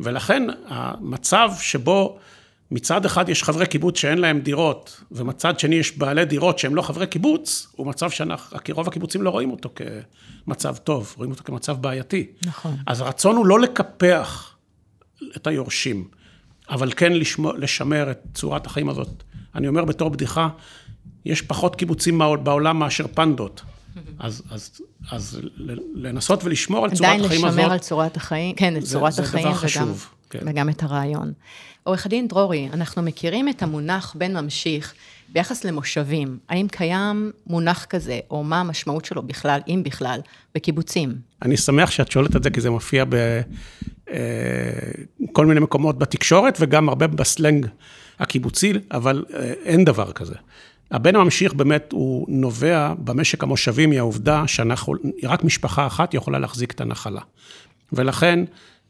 ולכן 0.00 0.42
המצב 0.66 1.50
שבו 1.60 2.18
מצד 2.70 3.04
אחד 3.04 3.28
יש 3.28 3.42
חברי 3.42 3.66
קיבוץ 3.66 3.98
שאין 3.98 4.18
להם 4.18 4.40
דירות, 4.40 5.00
ומצד 5.10 5.58
שני 5.58 5.74
יש 5.74 5.98
בעלי 5.98 6.24
דירות 6.24 6.58
שהם 6.58 6.74
לא 6.74 6.82
חברי 6.82 7.06
קיבוץ, 7.06 7.66
הוא 7.76 7.86
מצב 7.86 8.10
שרוב 8.10 8.88
הקיבוצים 8.88 9.22
לא 9.22 9.30
רואים 9.30 9.50
אותו 9.50 9.70
כמצב 10.46 10.76
טוב, 10.76 11.14
רואים 11.16 11.30
אותו 11.30 11.44
כמצב 11.44 11.76
בעייתי. 11.80 12.26
נכון. 12.46 12.76
אז 12.86 13.00
הרצון 13.00 13.36
הוא 13.36 13.46
לא 13.46 13.60
לקפח 13.60 14.56
את 15.36 15.46
היורשים, 15.46 16.08
אבל 16.70 16.92
כן 16.96 17.12
לשמור, 17.12 17.54
לשמר 17.54 18.10
את 18.10 18.20
צורת 18.34 18.66
החיים 18.66 18.88
הזאת. 18.88 19.22
אני 19.54 19.68
אומר 19.68 19.84
בתור 19.84 20.10
בדיחה, 20.10 20.48
יש 21.24 21.42
פחות 21.42 21.76
קיבוצים 21.76 22.20
בעולם 22.42 22.78
מאשר 22.78 23.06
פנדות. 23.14 23.62
אז, 24.18 24.42
אז, 24.50 24.70
אז 25.10 25.40
לנסות 25.94 26.44
ולשמור 26.44 26.84
על 26.84 26.90
צורת 26.90 27.00
החיים 27.00 27.20
הזאת... 27.24 27.32
עדיין 27.32 27.52
לשמר 27.54 27.72
על 27.72 27.78
צורת 27.78 28.16
החיים, 28.16 28.56
כן, 28.56 28.80
זה- 28.80 28.86
צורת 28.86 29.12
זה 29.12 29.22
החיים 29.22 29.44
דבר 29.44 29.50
וגם, 29.52 29.62
חשוב, 29.62 30.08
כן. 30.30 30.38
וגם 30.46 30.68
את 30.68 30.82
הרעיון. 30.82 31.32
עורך 31.84 32.06
הדין 32.06 32.28
דרורי, 32.28 32.68
אנחנו 32.72 33.02
מכירים 33.02 33.48
את 33.48 33.62
המונח 33.62 34.14
בן 34.18 34.36
ממשיך 34.36 34.94
ביחס 35.28 35.64
למושבים. 35.64 36.38
האם 36.48 36.66
קיים 36.68 37.30
מונח 37.46 37.84
כזה, 37.84 38.20
או 38.30 38.44
מה 38.44 38.60
המשמעות 38.60 39.04
שלו 39.04 39.22
בכלל, 39.22 39.60
אם 39.68 39.82
בכלל, 39.84 40.20
בקיבוצים? 40.54 41.14
אני 41.42 41.56
שמח 41.56 41.90
שאת 41.90 42.10
שואלת 42.10 42.36
את 42.36 42.42
זה, 42.42 42.50
כי 42.50 42.60
זה 42.60 42.70
מופיע 42.70 43.04
בכל 45.20 45.46
מיני 45.46 45.60
מקומות 45.60 45.98
בתקשורת, 45.98 46.56
וגם 46.60 46.88
הרבה 46.88 47.06
בסלנג 47.06 47.66
הקיבוצי, 48.18 48.72
אבל 48.90 49.24
אה, 49.34 49.52
אין 49.64 49.84
דבר 49.84 50.12
כזה. 50.12 50.34
הבן 50.92 51.16
הממשיך 51.16 51.54
באמת 51.54 51.92
הוא 51.92 52.26
נובע 52.28 52.94
במשק 52.98 53.42
המושבי 53.42 53.86
מהעובדה 53.86 54.46
שאנחנו, 54.46 54.94
רק 55.24 55.44
משפחה 55.44 55.86
אחת 55.86 56.14
יכולה 56.14 56.38
להחזיק 56.38 56.72
את 56.72 56.80
הנחלה. 56.80 57.20
ולכן, 57.92 58.44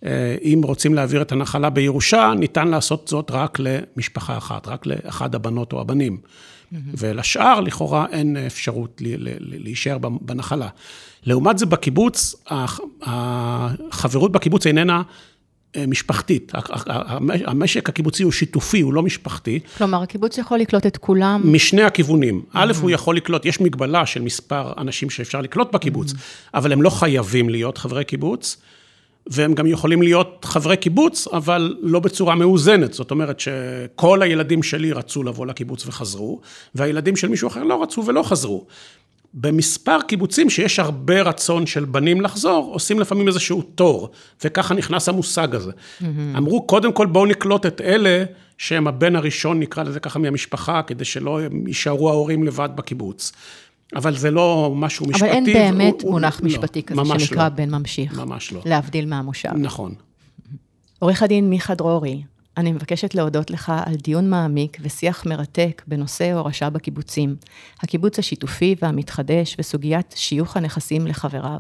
אה, 0.05 0.37
אם 0.43 0.61
רוצים 0.65 0.95
להעביר 0.95 1.23
את 1.23 1.33
הנחלה 1.33 1.71
בירושה, 1.71 2.33
ניתן 2.39 2.69
לעשות 2.69 3.09
זאת 3.09 3.31
רק 3.31 3.59
למשפחה 3.61 4.37
אחת, 4.39 4.69
רק 4.69 4.87
לאחד 4.87 5.35
הבנות 5.35 5.73
או 5.73 5.81
הבנים. 5.81 6.19
ולשאר, 6.99 7.61
לכאורה, 7.61 8.07
אין 8.13 8.37
אפשרות 8.37 9.03
להישאר 9.41 9.99
בנחלה. 9.99 10.69
לעומת 11.27 11.59
זה, 11.59 11.67
בקיבוץ, 11.67 12.35
הח- 12.47 12.81
החברות 13.03 14.33
בקיבוץ 14.33 14.67
איננה 14.67 15.03
משפחתית. 15.89 16.53
המשק 17.47 17.89
הקיבוצי 17.89 18.23
הוא 18.23 18.33
שיתופי, 18.33 18.81
הוא 18.81 18.93
לא 18.93 19.03
משפחתי. 19.03 19.61
כלומר, 19.79 20.03
הקיבוץ 20.03 20.39
יכול 20.39 20.59
לקלוט 20.59 20.87
את 20.87 20.97
כולם, 20.97 21.41
משני 21.45 21.83
הכיוונים. 21.83 22.43
א', 22.53 22.73
הוא 22.81 22.91
יכול 22.91 23.17
לקלוט, 23.17 23.47
יש 23.47 23.61
מגבלה 23.61 24.07
של 24.07 24.23
מספר 24.23 24.73
אנשים 24.79 25.11
שאפשר 25.11 25.41
לקלוט 25.41 25.73
בקיבוץ, 25.73 26.13
אבל 26.55 26.73
הם 26.73 26.83
לא 26.83 26.91
חייבים 26.91 27.49
להיות 27.49 27.79
חברי 27.79 28.05
קיבוץ, 28.05 28.57
והם 29.27 29.55
גם 29.55 29.67
יכולים 29.67 30.03
להיות 30.03 30.45
חברי 30.49 30.77
קיבוץ, 30.77 31.29
אבל 31.29 31.77
לא 31.81 32.01
בצורה 32.01 32.35
מאוזנת. 32.35 32.93
זאת 32.93 33.11
אומרת 33.11 33.41
שכל 33.41 34.23
הילדים 34.23 34.63
שלי 34.63 34.93
רצו 34.93 35.23
לבוא 35.23 35.47
לקיבוץ 35.47 35.87
וחזרו, 35.87 36.41
והילדים 36.75 37.17
של 37.17 37.29
מישהו 37.29 37.49
אחר 37.49 37.63
לא 37.63 37.83
רצו 37.83 38.07
ולא 38.07 38.23
חזרו. 38.23 38.67
במספר 39.35 39.99
קיבוצים 40.09 40.51
שיש 40.51 40.79
הרבה 40.79 41.23
רצון 41.23 41.67
של 41.67 41.85
בנים 41.85 42.21
לחזור, 42.21 42.71
עושים 42.73 43.01
לפעמים 43.01 43.29
איזשהו 43.29 43.63
תור, 43.63 44.09
וככה 44.45 44.75
נכנס 44.75 45.09
המושג 45.09 45.55
הזה. 45.55 45.71
Mm-hmm. 45.73 46.05
אמרו, 46.37 46.67
קודם 46.67 46.93
כל 46.93 47.07
בואו 47.07 47.27
נקלוט 47.27 47.67
את 47.67 47.81
אלה 47.81 48.25
שהם 48.59 48.87
הבן 48.87 49.17
הראשון, 49.17 49.61
נקרא 49.61 49.83
לזה 49.83 50.01
ככה, 50.01 50.19
מהמשפחה, 50.19 50.83
כדי 50.87 51.05
שלא 51.05 51.41
יישארו 51.67 52.11
ההורים 52.11 52.45
לבד 52.45 52.69
בקיבוץ. 52.75 53.33
אבל 53.97 54.17
זה 54.17 54.31
לא 54.31 54.73
משהו 54.77 55.07
משפטי. 55.07 55.25
אבל 55.25 55.35
אין 55.35 55.45
באמת 55.45 55.93
הוא- 55.93 56.03
הוא- 56.03 56.11
מונח 56.11 56.41
לא, 56.41 56.47
משפטי 56.47 56.83
כזה 56.83 57.01
ממש 57.01 57.23
שנקרא 57.25 57.43
לא. 57.45 57.49
בן 57.49 57.71
ממשיך. 57.71 58.19
ממש 58.19 58.53
לא. 58.53 58.61
להבדיל 58.65 59.07
מהמושב. 59.07 59.49
נכון. 59.55 59.95
עורך 60.99 61.23
הדין 61.23 61.51
מיכה 61.51 61.75
דרורי, 61.75 62.23
אני 62.57 62.73
מבקשת 62.73 63.15
להודות 63.15 63.51
לך 63.51 63.73
על 63.87 63.95
דיון 63.95 64.31
מעמיק 64.31 64.77
ושיח 64.81 65.27
מרתק 65.27 65.83
בנושא 65.87 66.33
הורשה 66.33 66.71
בקיבוצים, 66.71 67.37
הקיבוץ 67.81 68.19
השיתופי 68.19 68.75
והמתחדש 68.83 69.57
וסוגיית 69.59 70.15
שיוך 70.17 70.57
הנכסים 70.57 71.07
לחבריו. 71.07 71.59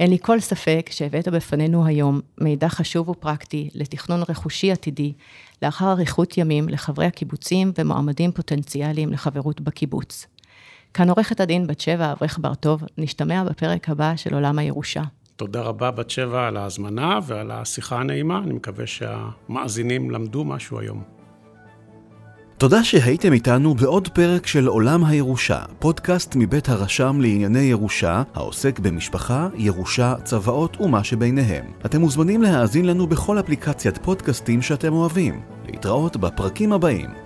אין 0.00 0.10
לי 0.10 0.18
כל 0.22 0.40
ספק 0.40 0.88
שהבאת 0.92 1.28
בפנינו 1.28 1.86
היום 1.86 2.20
מידע 2.40 2.68
חשוב 2.68 3.08
ופרקטי 3.08 3.68
לתכנון 3.74 4.22
רכושי 4.28 4.72
עתידי, 4.72 5.12
לאחר 5.62 5.92
אריכות 5.92 6.38
ימים 6.38 6.68
לחברי 6.68 7.06
הקיבוצים 7.06 7.72
ומועמדים 7.78 8.32
פוטנציאליים 8.32 9.12
לחברות 9.12 9.60
בקיבוץ. 9.60 10.26
כאן 10.94 11.08
עורכת 11.08 11.40
הדין 11.40 11.66
בת 11.66 11.80
שבע 11.80 12.12
אברך 12.12 12.38
בר-טוב, 12.38 12.82
נשתמע 12.98 13.44
בפרק 13.44 13.88
הבא 13.88 14.16
של 14.16 14.34
עולם 14.34 14.58
הירושה. 14.58 15.02
תודה 15.36 15.60
רבה 15.60 15.90
בת 15.90 16.10
שבע 16.10 16.46
על 16.46 16.56
ההזמנה 16.56 17.18
ועל 17.26 17.50
השיחה 17.50 18.00
הנעימה, 18.00 18.38
אני 18.38 18.52
מקווה 18.52 18.86
שהמאזינים 18.86 20.10
למדו 20.10 20.44
משהו 20.44 20.80
היום. 20.80 21.02
תודה 22.58 22.84
שהייתם 22.84 23.32
איתנו 23.32 23.74
בעוד 23.74 24.08
פרק 24.08 24.46
של 24.46 24.66
עולם 24.66 25.04
הירושה, 25.04 25.62
פודקאסט 25.78 26.36
מבית 26.36 26.68
הרשם 26.68 27.20
לענייני 27.20 27.58
ירושה, 27.60 28.22
העוסק 28.34 28.78
במשפחה, 28.78 29.48
ירושה, 29.56 30.14
צוואות 30.24 30.80
ומה 30.80 31.04
שביניהם. 31.04 31.64
אתם 31.86 32.00
מוזמנים 32.00 32.42
להאזין 32.42 32.86
לנו 32.86 33.06
בכל 33.06 33.40
אפליקציית 33.40 33.98
פודקאסטים 33.98 34.62
שאתם 34.62 34.92
אוהבים. 34.92 35.40
להתראות 35.66 36.16
בפרקים 36.16 36.72
הבאים. 36.72 37.25